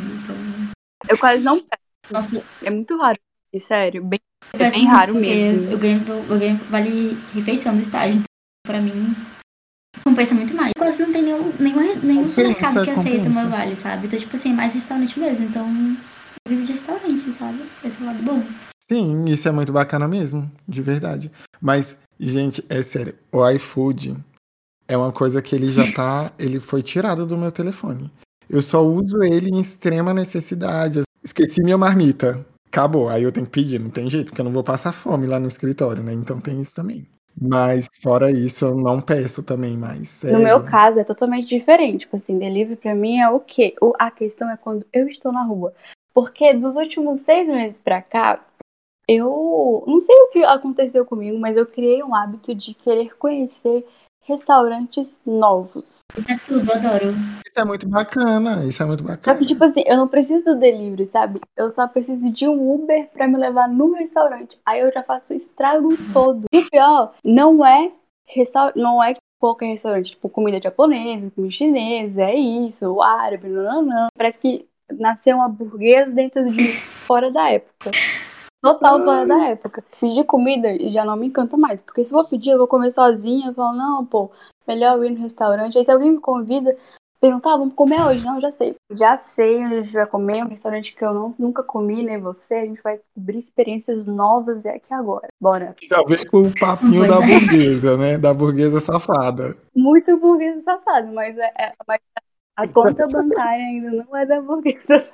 [1.08, 2.12] eu quase não peço.
[2.12, 3.20] Nossa, é muito raro.
[3.60, 4.20] Sério, bem,
[4.54, 5.72] é bem raro mesmo.
[5.72, 8.16] Eu ganho, eu ganho vale refeição no estágio.
[8.16, 8.26] Então,
[8.66, 9.16] pra mim,
[10.04, 10.72] compensa muito mais.
[10.78, 14.08] Quase não tem nenhum, nenhum, nenhum supermercado que aceita o meu vale, sabe?
[14.08, 15.46] Então, tipo assim, é mais restaurante mesmo.
[15.46, 15.68] Então,
[16.46, 17.64] eu vivo de restaurante, sabe?
[17.84, 18.44] Esse é o lado bom.
[18.92, 21.32] Sim, isso é muito bacana mesmo, de verdade.
[21.62, 24.16] Mas Gente, é sério, o iFood
[24.88, 26.32] é uma coisa que ele já tá.
[26.40, 28.12] ele foi tirado do meu telefone.
[28.50, 31.02] Eu só uso ele em extrema necessidade.
[31.24, 32.46] Esqueci minha marmita.
[32.68, 33.10] Acabou.
[33.10, 35.40] Aí eu tenho que pedir, não tem jeito, porque eu não vou passar fome lá
[35.40, 36.14] no escritório, né?
[36.14, 37.08] Então tem isso também.
[37.40, 40.10] Mas fora isso, eu não peço também mais.
[40.10, 40.38] Sério.
[40.38, 42.02] No meu caso, é totalmente diferente.
[42.02, 43.76] Tipo assim, delivery pra mim é o quê?
[44.00, 45.74] A questão é quando eu estou na rua.
[46.14, 48.40] Porque dos últimos seis meses pra cá,
[49.08, 53.86] eu não sei o que aconteceu comigo, mas eu criei um hábito de querer conhecer
[54.26, 56.00] restaurantes novos.
[56.18, 57.14] Isso é tudo, adoro.
[57.46, 59.38] Isso é muito bacana, isso é muito bacana.
[59.38, 61.40] Só que, tipo assim, eu não preciso do delivery, sabe?
[61.56, 64.60] Eu só preciso de um Uber pra me levar no restaurante.
[64.66, 66.46] Aí eu já faço o estrago todo.
[66.52, 67.92] E o pior, não é
[68.26, 73.64] restaurante, não é qualquer restaurante, tipo comida japonesa, comida chinesa, é isso, o árabe, não,
[73.64, 74.08] não, não.
[74.18, 77.92] Parece que nasceu uma burguesa dentro de fora da época.
[78.66, 79.84] Total fora da época.
[80.00, 81.80] Pedir comida já não me encanta mais.
[81.82, 83.50] Porque se eu vou pedir, eu vou comer sozinha.
[83.50, 84.32] Eu falo, não, pô,
[84.68, 85.78] melhor eu ir no restaurante.
[85.78, 86.76] Aí se alguém me convida,
[87.22, 88.26] perguntar, ah, vamos comer hoje?
[88.26, 88.76] Não, já sei.
[88.90, 90.44] Já sei onde a gente vai comer.
[90.44, 92.56] Um restaurante que eu não, nunca comi, nem você.
[92.56, 95.28] A gente vai descobrir experiências novas e é aqui agora.
[95.40, 95.76] Bora.
[95.88, 97.40] Já vem com o papinho da é.
[97.40, 98.18] burguesa, né?
[98.18, 99.56] Da burguesa safada.
[99.76, 102.00] Muito burguesa safada, mas é, é mas
[102.58, 105.14] a conta bancária ainda não é da burguesa.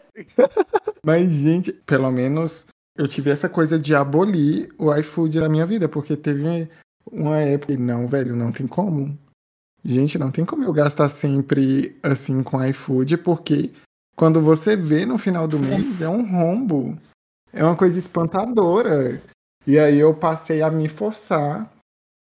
[1.04, 2.68] Mas, gente, pelo menos
[2.98, 6.70] eu tive essa coisa de abolir o iFood na minha vida, porque teve
[7.12, 7.76] uma época.
[7.78, 9.18] Não, velho, não tem como.
[9.84, 13.72] Gente, não tem como eu gastar sempre assim com iFood, porque
[14.16, 16.98] quando você vê no final do mês é um rombo.
[17.52, 19.22] É uma coisa espantadora.
[19.66, 21.72] E aí eu passei a me forçar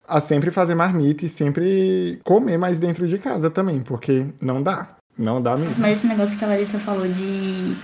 [0.07, 4.95] a sempre fazer marmita e sempre comer mais dentro de casa também, porque não dá.
[5.17, 5.81] Não dá mesmo.
[5.81, 7.75] Mas esse negócio que a Larissa falou de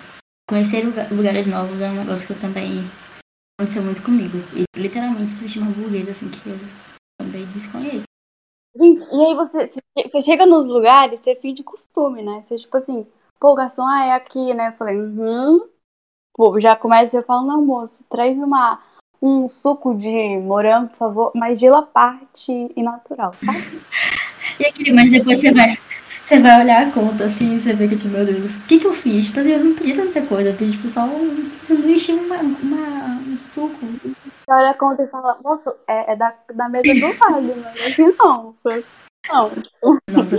[0.47, 2.83] conhecer lugares novos é um negócio que eu também
[3.59, 4.37] aconteceu muito comigo.
[4.53, 6.57] E literalmente surgiu uma burguesa assim que eu
[7.19, 8.05] também desconheço.
[8.77, 9.69] Gente, e aí você,
[10.05, 12.41] você chega nos lugares, você finge costume, né?
[12.41, 13.07] Você tipo assim,
[13.39, 14.69] pô, garçom, ah, é aqui, né?
[14.69, 15.67] Eu falei, uhum.
[16.35, 18.83] Pô, já começa, eu falo, não, moço, traz uma,
[19.21, 23.53] um suco de morango, por favor, mas gelo à parte e natural, tá?
[24.59, 25.77] e aquele, mas depois você vai,
[26.25, 28.87] você vai olhar a conta assim, você vê que, tipo, meu Deus, o que que
[28.87, 29.25] eu fiz?
[29.25, 32.37] Tipo assim, eu não pedi tanta coisa, eu pedi tipo, só um sanduíche e uma,
[32.37, 33.85] uma, um suco.
[34.01, 37.69] Você olha a conta e fala, moço, é, é da, da mesa do lado, não
[37.69, 38.55] é aqui não.
[38.65, 40.35] Não, tipo, Nossa,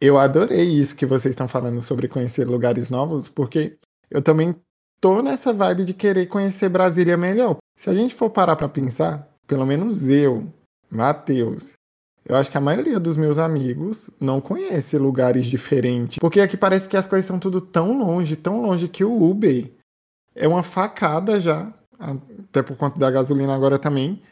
[0.00, 3.78] Eu adorei isso que vocês estão falando sobre conhecer lugares novos, porque
[4.10, 4.56] eu também
[5.00, 7.58] tô nessa vibe de querer conhecer Brasília melhor.
[7.78, 10.52] Se a gente for parar pra pensar, pelo menos eu,
[10.90, 11.74] Matheus,
[12.24, 16.18] eu acho que a maioria dos meus amigos não conhece lugares diferentes.
[16.18, 19.70] Porque aqui parece que as coisas são tudo tão longe, tão longe que o Uber
[20.34, 24.22] é uma facada já, até por conta da gasolina agora também,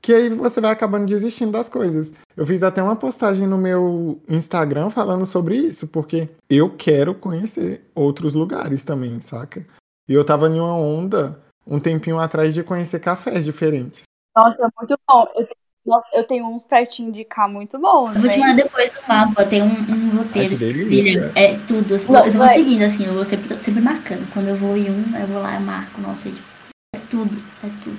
[0.00, 2.12] que aí você vai acabando desistindo das coisas.
[2.36, 7.84] Eu fiz até uma postagem no meu Instagram falando sobre isso, porque eu quero conhecer
[7.94, 9.66] outros lugares também, saca?
[10.08, 14.02] E eu tava em uma onda um tempinho atrás de conhecer cafés diferentes.
[14.36, 15.22] nossa, muito bom.
[15.34, 18.56] Eu, tenho- nossa, eu tenho uns pra te indicar muito bons, Eu vou te mandar
[18.56, 21.32] depois o mapa, tem um, um Ai, roteiro que de delícia.
[21.36, 21.94] É tudo.
[21.94, 22.48] Eu, Não, eu vou vai.
[22.54, 24.30] seguindo, assim, eu vou sempre, sempre marcando.
[24.32, 26.00] Quando eu vou em um, eu vou lá e marco.
[26.00, 26.46] Nossa, é, tipo,
[26.94, 27.98] é tudo, é tudo.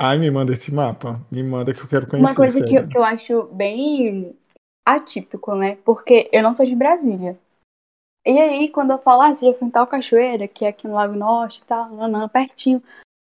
[0.00, 1.20] Ai, me manda esse mapa.
[1.30, 2.28] Me manda que eu quero conhecer.
[2.30, 4.36] Uma coisa que, eu- que eu acho bem
[4.86, 5.76] atípico, né?
[5.84, 7.38] Porque eu não sou de Brasília.
[8.26, 10.86] E aí, quando eu falo, ah, você já foi em tal cachoeira, que é aqui
[10.86, 12.82] no Lago Norte e tal, nanã, pertinho.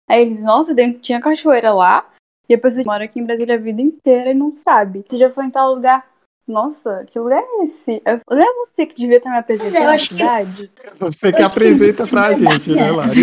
[0.10, 2.10] Aí eles, nossa, dentro tinha cachoeira lá.
[2.48, 5.04] E a pessoa mora aqui em Brasília a vida inteira e não sabe.
[5.10, 6.06] Você já foi em tal lugar?
[6.48, 8.04] Nossa, que lugar é esse?
[8.30, 10.72] Não é você que devia estar me apresentando eu na acho que- cidade?
[11.00, 13.22] Você que apresenta pra gente, né, Lari?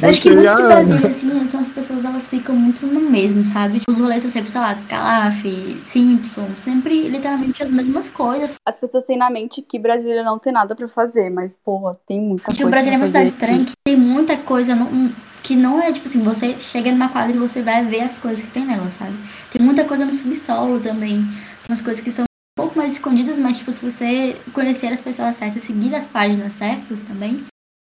[0.00, 0.62] Eu acho que Você muito a de.
[0.62, 3.82] Brasília, assim, são as pessoas, elas ficam muito no mesmo, sabe?
[3.86, 5.44] Os rolês são sempre, sei lá, Calaf,
[5.82, 8.54] Simpson, sempre literalmente as mesmas coisas.
[8.66, 12.18] As pessoas têm na mente que Brasília não tem nada pra fazer, mas, porra, tem
[12.18, 15.12] muita coisa Tipo, Brasília é uma cidade estranha que tem muita coisa não-
[15.44, 18.42] que não é, tipo assim, você chega numa quadra e você vai ver as coisas
[18.42, 19.14] que tem nela, sabe?
[19.52, 21.22] Tem muita coisa no subsolo também.
[21.22, 25.02] Tem umas coisas que são um pouco mais escondidas, mas, tipo, se você conhecer as
[25.02, 27.44] pessoas certas, seguir as páginas certas também,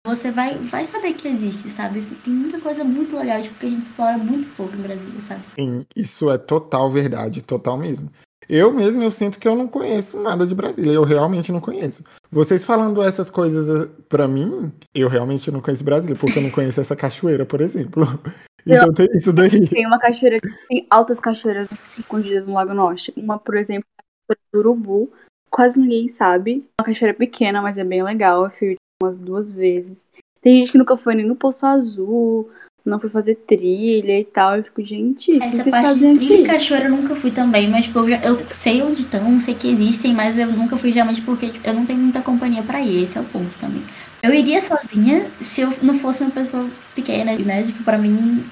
[0.06, 2.02] você vai, vai saber que existe, sabe?
[2.02, 5.42] Tem muita coisa muito legal, tipo, que a gente explora muito pouco em Brasília, sabe?
[5.54, 8.10] Sim, isso é total verdade, total mesmo.
[8.54, 12.04] Eu mesmo, eu sinto que eu não conheço nada de Brasília, eu realmente não conheço.
[12.30, 16.50] Vocês falando essas coisas eh, pra mim, eu realmente não conheço Brasília, porque eu não
[16.50, 18.04] conheço essa cachoeira, por exemplo.
[18.64, 19.68] Então tem isso daí.
[19.68, 20.38] Tem uma cachoeira,
[20.68, 23.12] tem altas cachoeiras escondidas no Lago Norte.
[23.16, 23.84] Uma, por exemplo,
[24.30, 25.12] é do Urubu,
[25.50, 26.64] quase ninguém sabe.
[26.80, 28.44] Uma cachoeira pequena, mas é bem legal.
[28.44, 30.06] Eu fui umas duas vezes.
[30.40, 32.48] Tem gente que nunca foi nem no Poço Azul,
[32.84, 34.56] não foi fazer trilha e tal.
[34.56, 36.44] Eu fico, gente, Essa parte de trilha e aqui?
[36.44, 39.68] cachoeira eu nunca fui também, mas tipo, eu, já- eu sei onde estão, sei que
[39.68, 43.02] existem, mas eu nunca fui geralmente porque tipo, eu não tenho muita companhia pra ir,
[43.02, 43.82] esse é o ponto também.
[44.22, 47.62] Eu iria sozinha se eu não fosse uma pessoa pequena, né?
[47.64, 48.44] Tipo, pra mim,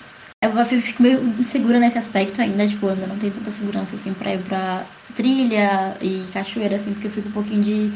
[0.43, 3.95] eu eu fico meio insegura nesse aspecto ainda, tipo, eu ainda não tenho tanta segurança
[3.95, 7.93] assim pra ir pra trilha e cachoeira, assim, porque eu fico um pouquinho de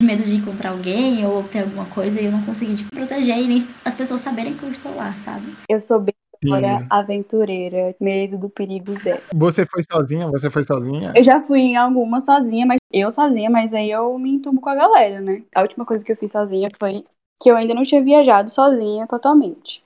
[0.00, 3.38] de medo de encontrar alguém ou ter alguma coisa e eu não conseguir, tipo, proteger
[3.38, 5.56] e nem as pessoas saberem que eu estou lá, sabe?
[5.68, 6.86] Eu sou bem agora Sim.
[6.90, 9.22] aventureira, medo do perigo zero.
[9.34, 10.30] Você foi sozinha?
[10.30, 11.14] Você foi sozinha?
[11.16, 14.68] Eu já fui em algumas sozinha, mas eu sozinha, mas aí eu me entubo com
[14.68, 15.42] a galera, né?
[15.54, 17.04] A última coisa que eu fiz sozinha foi
[17.42, 19.82] que eu ainda não tinha viajado sozinha totalmente.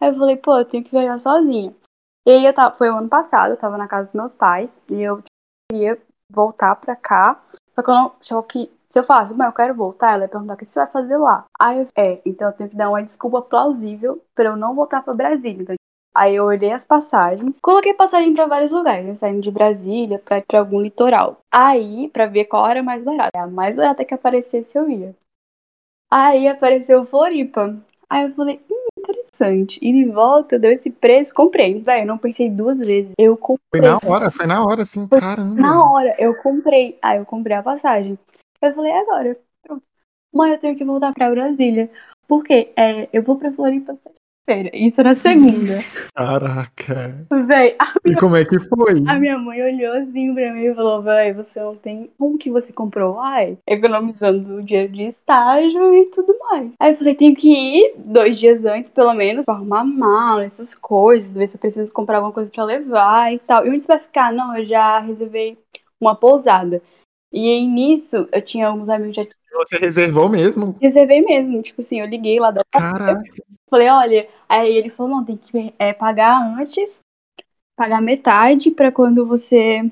[0.00, 1.72] Aí eu falei, pô, eu tenho que viajar sozinha.
[2.26, 4.80] E aí eu tava, foi o ano passado, eu tava na casa dos meus pais
[4.90, 5.22] e eu
[5.70, 5.96] queria
[6.28, 7.40] voltar pra cá.
[7.70, 8.12] Só que eu não.
[8.20, 10.80] Só que se eu falasse, mãe, eu quero voltar, ela ia perguntar o que você
[10.80, 11.44] vai fazer lá.
[11.60, 15.02] Aí eu, é, então eu tenho que dar uma desculpa plausível pra eu não voltar
[15.02, 15.62] pra Brasília.
[15.62, 15.76] Então,
[16.16, 19.14] Aí eu olhei as passagens, coloquei passagem pra vários lugares, né?
[19.14, 21.40] Saindo de Brasília pra, pra algum litoral.
[21.52, 23.36] Aí, pra ver qual era mais barata.
[23.36, 25.12] A mais barata que aparecesse eu ia.
[26.08, 27.76] Aí apareceu Floripa.
[28.08, 29.80] Aí eu falei, hum, interessante.
[29.82, 31.80] E de volta, deu esse preço, comprei.
[31.80, 33.10] Velho, eu não pensei duas vezes.
[33.18, 33.80] Eu Foi comprei.
[33.82, 35.60] na hora, foi na hora, assim, caramba.
[35.60, 36.96] Na hora, eu comprei.
[37.02, 38.16] Aí eu comprei a passagem.
[38.68, 39.82] Eu falei, agora, pronto.
[40.32, 41.90] Mãe, eu tenho que voltar pra Brasília.
[42.26, 42.72] Por quê?
[42.76, 44.70] É, eu vou pra Floripa sexta-feira.
[44.72, 45.72] Isso era segunda.
[46.14, 47.26] Caraca.
[47.46, 49.04] Véi, a E como é que foi?
[49.06, 52.10] A minha mãe olhou assim pra mim e falou, véi, você não tem.
[52.18, 53.20] Como que você comprou?
[53.20, 56.70] Ai, economizando o dinheiro de estágio e tudo mais.
[56.80, 60.74] Aí eu falei, tenho que ir dois dias antes, pelo menos, pra arrumar mala, essas
[60.74, 63.66] coisas, ver se eu preciso comprar alguma coisa pra levar e tal.
[63.66, 64.32] E onde você vai ficar?
[64.32, 65.58] Não, eu já reservei
[66.00, 66.80] uma pousada.
[67.36, 70.76] E aí nisso, eu tinha alguns amigos que já Você reservou mesmo?
[70.80, 71.60] reservei mesmo.
[71.62, 73.20] Tipo assim, eu liguei lá da Caraca.
[73.68, 77.00] Falei, olha, aí ele falou, não, tem que é, pagar antes,
[77.76, 79.90] pagar metade pra quando você.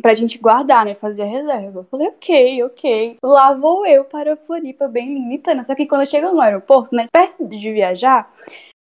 [0.00, 0.94] pra gente guardar, né?
[0.94, 1.80] Fazer a reserva.
[1.80, 3.16] Eu falei, ok, ok.
[3.20, 5.64] Lá vou eu para Floripa, bem linda e plena.
[5.64, 7.08] Só que quando eu chego no aeroporto, né?
[7.12, 8.32] Perto de viajar,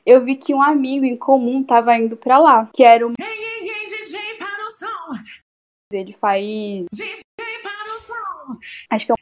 [0.07, 3.13] eu vi que um amigo em comum tava indo pra lá, que era o.
[5.93, 6.87] Ele faz.
[8.91, 9.17] Acho que é um.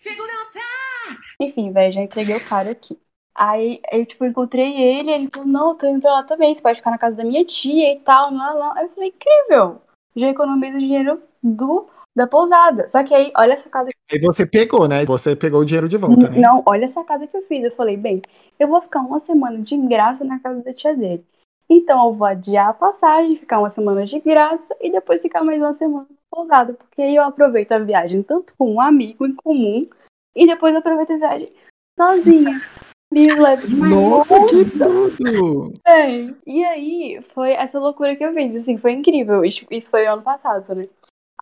[1.40, 2.98] Enfim, velho, já entreguei o cara aqui.
[3.34, 6.60] Aí eu, tipo, encontrei ele, ele falou, não, eu tô indo pra lá também, você
[6.60, 8.76] pode ficar na casa da minha tia e tal, não, não.
[8.76, 9.80] Aí eu falei, incrível!
[10.14, 12.86] Já economizo dinheiro do, da pousada.
[12.86, 15.04] Só que aí, olha essa casa Aí você pegou, né?
[15.06, 16.40] Você pegou o dinheiro de volta, né?
[16.40, 17.62] Não, olha essa casa que eu fiz.
[17.62, 18.20] Eu falei, bem,
[18.58, 21.24] eu vou ficar uma semana de graça na casa da tia dele.
[21.72, 25.62] Então eu vou adiar a passagem, ficar uma semana de graça e depois ficar mais
[25.62, 26.74] uma semana na pousada.
[26.74, 29.88] Porque aí eu aproveito a viagem tanto com um amigo em comum
[30.34, 31.52] e depois eu aproveito a viagem
[31.96, 32.60] sozinha.
[33.12, 35.72] Leve Nossa, que tudo!
[35.84, 36.36] bem.
[36.46, 38.56] E aí foi essa loucura que eu fiz.
[38.56, 39.44] Assim, foi incrível.
[39.44, 40.88] Isso, isso foi ano passado, né?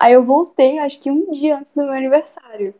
[0.00, 2.74] Aí eu voltei, acho que um dia antes do meu aniversário.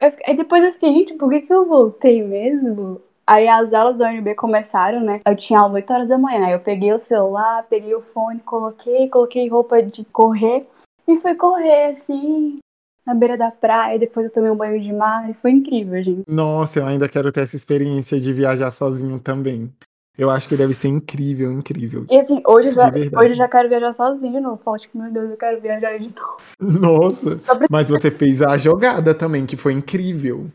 [0.00, 3.00] Eu aí depois eu fiquei, gente, por que, que eu voltei mesmo?
[3.30, 5.20] Aí as aulas da UNB começaram, né?
[5.24, 6.46] Eu tinha aula 8 horas da manhã.
[6.46, 10.66] Aí eu peguei o celular, peguei o fone, coloquei, coloquei roupa de correr
[11.06, 12.58] e fui correr, assim,
[13.06, 14.00] na beira da praia.
[14.00, 16.24] Depois eu tomei um banho de mar e foi incrível, gente.
[16.26, 19.72] Nossa, eu ainda quero ter essa experiência de viajar sozinho também.
[20.18, 22.06] Eu acho que deve ser incrível, incrível.
[22.10, 24.56] E assim, hoje eu já, hoje eu já quero viajar sozinho de novo.
[24.56, 26.36] Falo, tipo, meu Deus, eu quero viajar de novo.
[26.60, 30.50] Nossa, mas você fez a jogada também, que foi incrível.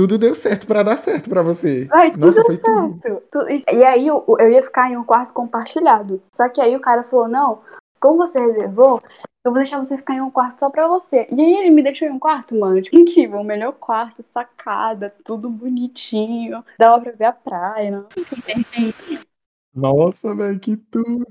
[0.00, 1.84] Tudo deu certo pra dar certo pra você.
[1.84, 2.98] Vai, tudo Nossa, deu tudo.
[3.02, 3.22] certo.
[3.30, 6.22] Tu- E aí eu, eu ia ficar em um quarto compartilhado.
[6.34, 7.60] Só que aí o cara falou, não,
[8.00, 9.02] como você reservou,
[9.44, 11.26] eu vou deixar você ficar em um quarto só pra você.
[11.30, 13.40] E aí ele me deixou em um quarto, mano, tipo, incrível.
[13.40, 16.64] O melhor quarto, sacada, tudo bonitinho.
[16.78, 18.04] Dava pra ver a praia, né?
[18.46, 19.26] Perfeito.
[19.74, 21.26] Nossa, velho, que tudo!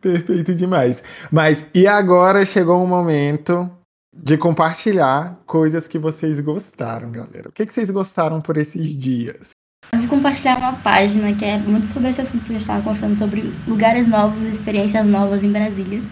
[0.00, 1.02] Perfeito demais.
[1.30, 3.70] Mas e agora chegou o momento
[4.12, 7.48] de compartilhar coisas que vocês gostaram, galera.
[7.48, 9.50] O que, que vocês gostaram por esses dias?
[9.92, 13.16] Eu vou compartilhar uma página que é muito sobre esse assunto que eu estava conversando
[13.16, 16.02] sobre lugares novos, experiências novas em Brasília.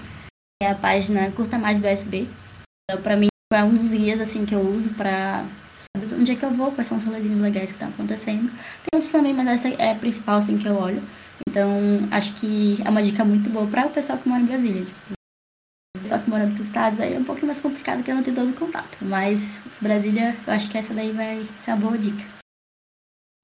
[0.62, 2.28] É a página Curta Mais BSB.
[2.90, 5.44] Então, pra mim, é um dos guias assim que eu uso pra
[5.96, 8.50] saber onde é que eu vou, quais são os rolezinhos legais que estão acontecendo.
[8.50, 11.02] Tem outros também, mas essa é a principal assim que eu olho.
[11.48, 11.70] Então,
[12.10, 14.86] acho que é uma dica muito boa para o pessoal que mora em Brasília.
[16.08, 18.34] Pessoal que mora nos estados aí é um pouquinho mais complicado que eu não tenho
[18.34, 18.96] todo o contato.
[19.02, 22.24] Mas Brasília, eu acho que essa daí vai ser uma boa dica.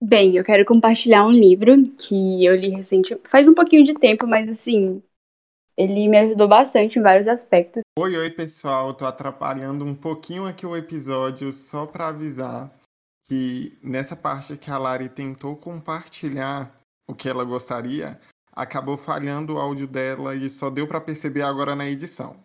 [0.02, 4.26] Bem, eu quero compartilhar um livro que eu li recente, faz um pouquinho de tempo,
[4.26, 5.02] mas assim,
[5.76, 7.82] ele me ajudou bastante em vários aspectos.
[7.98, 8.94] Oi, oi, pessoal.
[8.94, 12.74] Tô atrapalhando um pouquinho aqui o episódio só para avisar
[13.28, 16.74] que nessa parte que a Lari tentou compartilhar
[17.06, 18.18] o que ela gostaria,
[18.50, 22.42] acabou falhando o áudio dela e só deu para perceber agora na edição.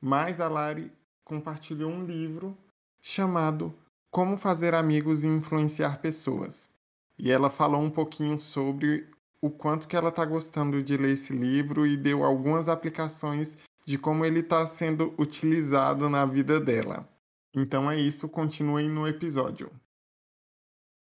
[0.00, 0.92] Mas a Lari
[1.24, 2.56] compartilhou um livro
[3.02, 3.74] chamado
[4.10, 6.70] Como Fazer Amigos e Influenciar Pessoas.
[7.18, 11.32] E ela falou um pouquinho sobre o quanto que ela está gostando de ler esse
[11.32, 17.08] livro e deu algumas aplicações de como ele está sendo utilizado na vida dela.
[17.54, 19.70] Então é isso, continuem no episódio.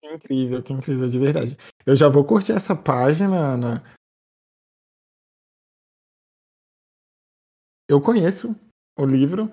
[0.01, 1.57] Que incrível, que incrível, de verdade.
[1.85, 3.83] Eu já vou curtir essa página, Ana.
[7.89, 8.55] Eu conheço
[8.97, 9.51] o livro.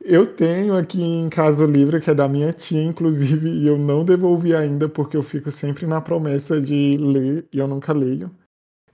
[0.00, 3.78] Eu tenho aqui em casa o livro que é da minha tia, inclusive, e eu
[3.78, 8.30] não devolvi ainda porque eu fico sempre na promessa de ler e eu nunca leio.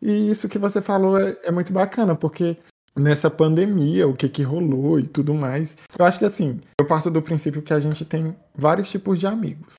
[0.01, 2.57] E isso que você falou é, é muito bacana, porque
[2.97, 7.11] nessa pandemia, o que que rolou e tudo mais, eu acho que assim, eu parto
[7.11, 9.75] do princípio que a gente tem vários tipos de amigos.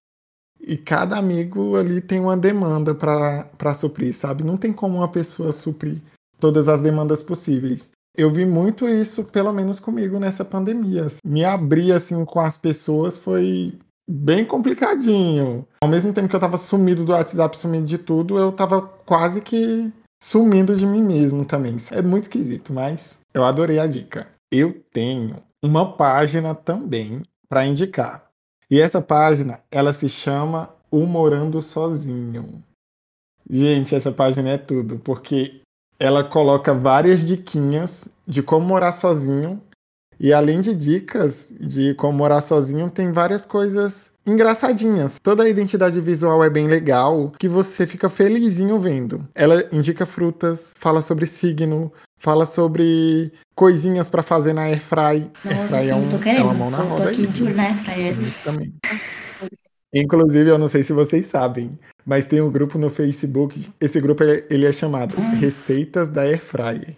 [0.60, 4.44] E cada amigo ali tem uma demanda para suprir, sabe?
[4.44, 6.00] Não tem como uma pessoa suprir
[6.40, 7.90] todas as demandas possíveis.
[8.16, 11.08] Eu vi muito isso, pelo menos comigo, nessa pandemia.
[11.24, 13.78] Me abrir assim com as pessoas foi
[14.10, 15.66] bem complicadinho.
[15.82, 19.42] Ao mesmo tempo que eu tava sumido do WhatsApp, sumido de tudo, eu tava quase
[19.42, 19.92] que
[20.22, 21.78] sumindo de mim mesmo também.
[21.92, 24.28] É muito esquisito, mas eu adorei a dica.
[24.52, 28.30] Eu tenho uma página também para indicar.
[28.70, 32.64] E essa página, ela se chama O Morando Sozinho.
[33.50, 35.62] Gente, essa página é tudo, porque
[36.02, 39.62] ela coloca várias diquinhas de como morar sozinho.
[40.20, 45.20] E além de dicas de como morar sozinho, tem várias coisas engraçadinhas.
[45.22, 49.28] Toda a identidade visual é bem legal, que você fica felizinho vendo.
[49.36, 55.32] Ela indica frutas, fala sobre signo, fala sobre coisinhas para fazer na airfry.
[55.46, 56.46] Nossa, Airfry é, sim, um, tô é querendo.
[56.46, 57.28] uma mão na tô, tô roda aqui aí.
[57.28, 57.72] de olho na.
[58.28, 58.74] Isso também.
[59.94, 63.70] Inclusive, eu não sei se vocês sabem, mas tem um grupo no Facebook.
[63.80, 65.32] Esse grupo ele é chamado Hum.
[65.36, 66.96] Receitas da Airfryer.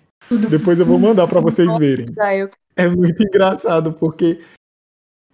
[0.49, 2.07] Depois eu vou mandar para vocês verem.
[2.75, 4.39] É muito engraçado porque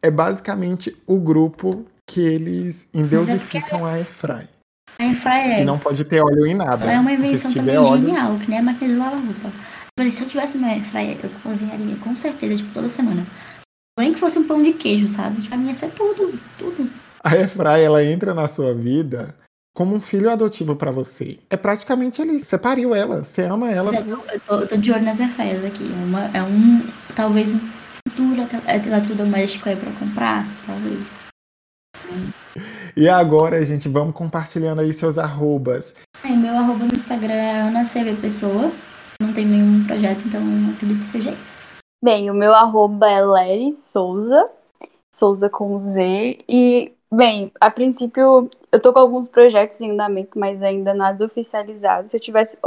[0.02, 4.48] é basicamente o grupo que eles endeusificam a Airfryer.
[4.98, 6.92] A Airfryer E não pode ter óleo em nada.
[6.92, 9.52] é uma invenção também óleo, genial, que nem a máquina de lavar roupa.
[9.98, 13.26] Mas se eu tivesse uma Airfryer, eu cozinharia com certeza, tipo, toda semana.
[14.00, 15.46] Nem que fosse um pão de queijo, sabe?
[15.48, 16.90] Pra mim ia ser tudo, tudo.
[17.30, 19.36] A Airfryer ela entra na sua vida
[19.76, 21.40] como um filho adotivo pra você.
[21.50, 22.40] É praticamente ali.
[22.40, 23.96] Você pariu ela, você ama ela.
[23.96, 25.84] Eu, tô, eu, tô, eu tô de olho nas airfryers aqui.
[25.90, 26.86] É Uma, é um.
[27.16, 27.60] Talvez um
[28.08, 30.46] futuro ele- eletrodoméstico aí pra comprar.
[30.66, 31.06] Talvez.
[32.96, 35.94] E agora, gente, vamos compartilhando aí seus arrobas.
[36.24, 38.72] Aí, meu arroba no Instagram é Ana CV Pessoa.
[39.22, 41.68] Não tem nenhum projeto, então eu acredito que seja isso.
[42.04, 44.50] Bem, o meu arroba é Lery Souza,
[45.14, 46.40] Souza com Z.
[46.48, 52.08] E, bem, a princípio eu tô com alguns projetos em andamento, mas ainda nada oficializado.
[52.08, 52.58] Se eu tivesse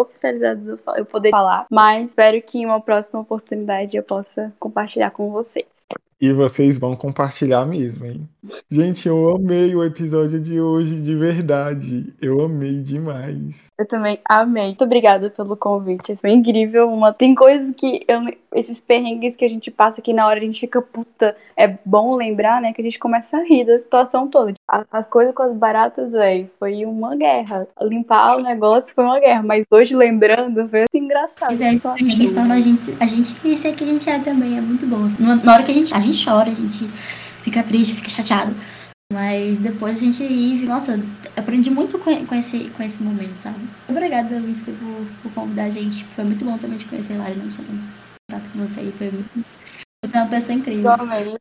[0.79, 1.67] fa- eu poderia falar.
[1.71, 5.67] Mas espero que em uma próxima oportunidade eu possa compartilhar com vocês.
[6.23, 8.29] E vocês vão compartilhar mesmo, hein?
[8.71, 12.15] Gente, eu amei o episódio de hoje, de verdade.
[12.23, 13.67] Eu amei demais.
[13.77, 14.67] Eu também amei.
[14.67, 16.15] Muito obrigada pelo convite.
[16.15, 16.89] Foi incrível.
[16.89, 17.13] Uma...
[17.13, 18.21] Tem coisas que eu...
[18.55, 21.37] esses perrengues que a gente passa aqui na hora, a gente fica puta.
[21.57, 22.73] É bom lembrar, né?
[22.73, 24.55] Que a gente começa a rir da situação toda.
[24.93, 27.67] As coisas com as baratas, velho, foi uma guerra.
[27.81, 29.43] Limpar o negócio foi uma guerra.
[29.43, 31.51] Mas hoje, lembrando, foi assim, engraçado.
[31.51, 34.21] Mas é, a isso isso torna a gente, a gente ser que a gente é
[34.21, 35.09] também, é muito bom.
[35.19, 36.89] Na na hora que a gente, a gente chora, a gente
[37.43, 38.55] fica triste, fica chateado.
[39.13, 40.25] Mas depois a gente
[40.65, 40.99] nossa,
[41.37, 43.59] aprendi muito com, esse, com esse momento, sabe?
[43.89, 44.75] Obrigada, Luiz, por,
[45.23, 46.05] por convidar a gente.
[46.17, 47.85] Foi muito bom também te conhecer, Lari, não tinha tanto
[48.31, 49.45] contato com você aí, foi muito...
[50.05, 50.81] Você é uma pessoa incrível.
[50.81, 51.39] Igualmente.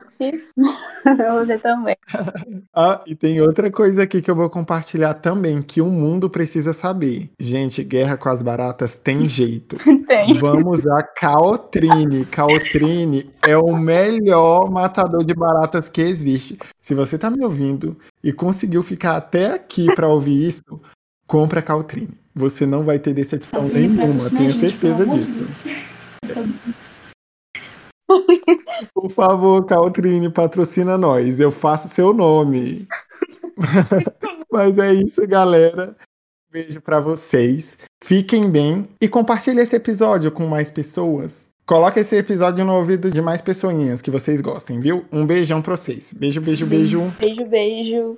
[1.39, 1.95] Você também.
[2.73, 6.71] Ah, e tem outra coisa aqui que eu vou compartilhar também, que o mundo precisa
[6.71, 7.29] saber.
[7.37, 9.75] Gente, guerra com as baratas tem jeito.
[10.07, 10.33] Tem.
[10.35, 12.23] Vamos a Caltrine.
[12.25, 16.57] Caltrine é o melhor matador de baratas que existe.
[16.81, 20.81] Se você tá me ouvindo e conseguiu ficar até aqui pra ouvir isso,
[21.27, 22.17] compra Caltrine.
[22.33, 25.45] Você não vai ter decepção nenhuma, tenho gente, certeza disso.
[28.93, 31.39] Por favor, Caltrine, patrocina nós.
[31.39, 32.87] Eu faço seu nome.
[34.51, 35.95] Mas é isso, galera.
[36.51, 37.77] Beijo pra vocês.
[38.03, 41.49] Fiquem bem e compartilhe esse episódio com mais pessoas.
[41.65, 45.05] Coloque esse episódio no ouvido de mais pessoinhas que vocês gostem, viu?
[45.11, 46.13] Um beijão pra vocês.
[46.13, 47.13] Beijo, beijo, beijo.
[47.19, 48.17] Beijo, beijo.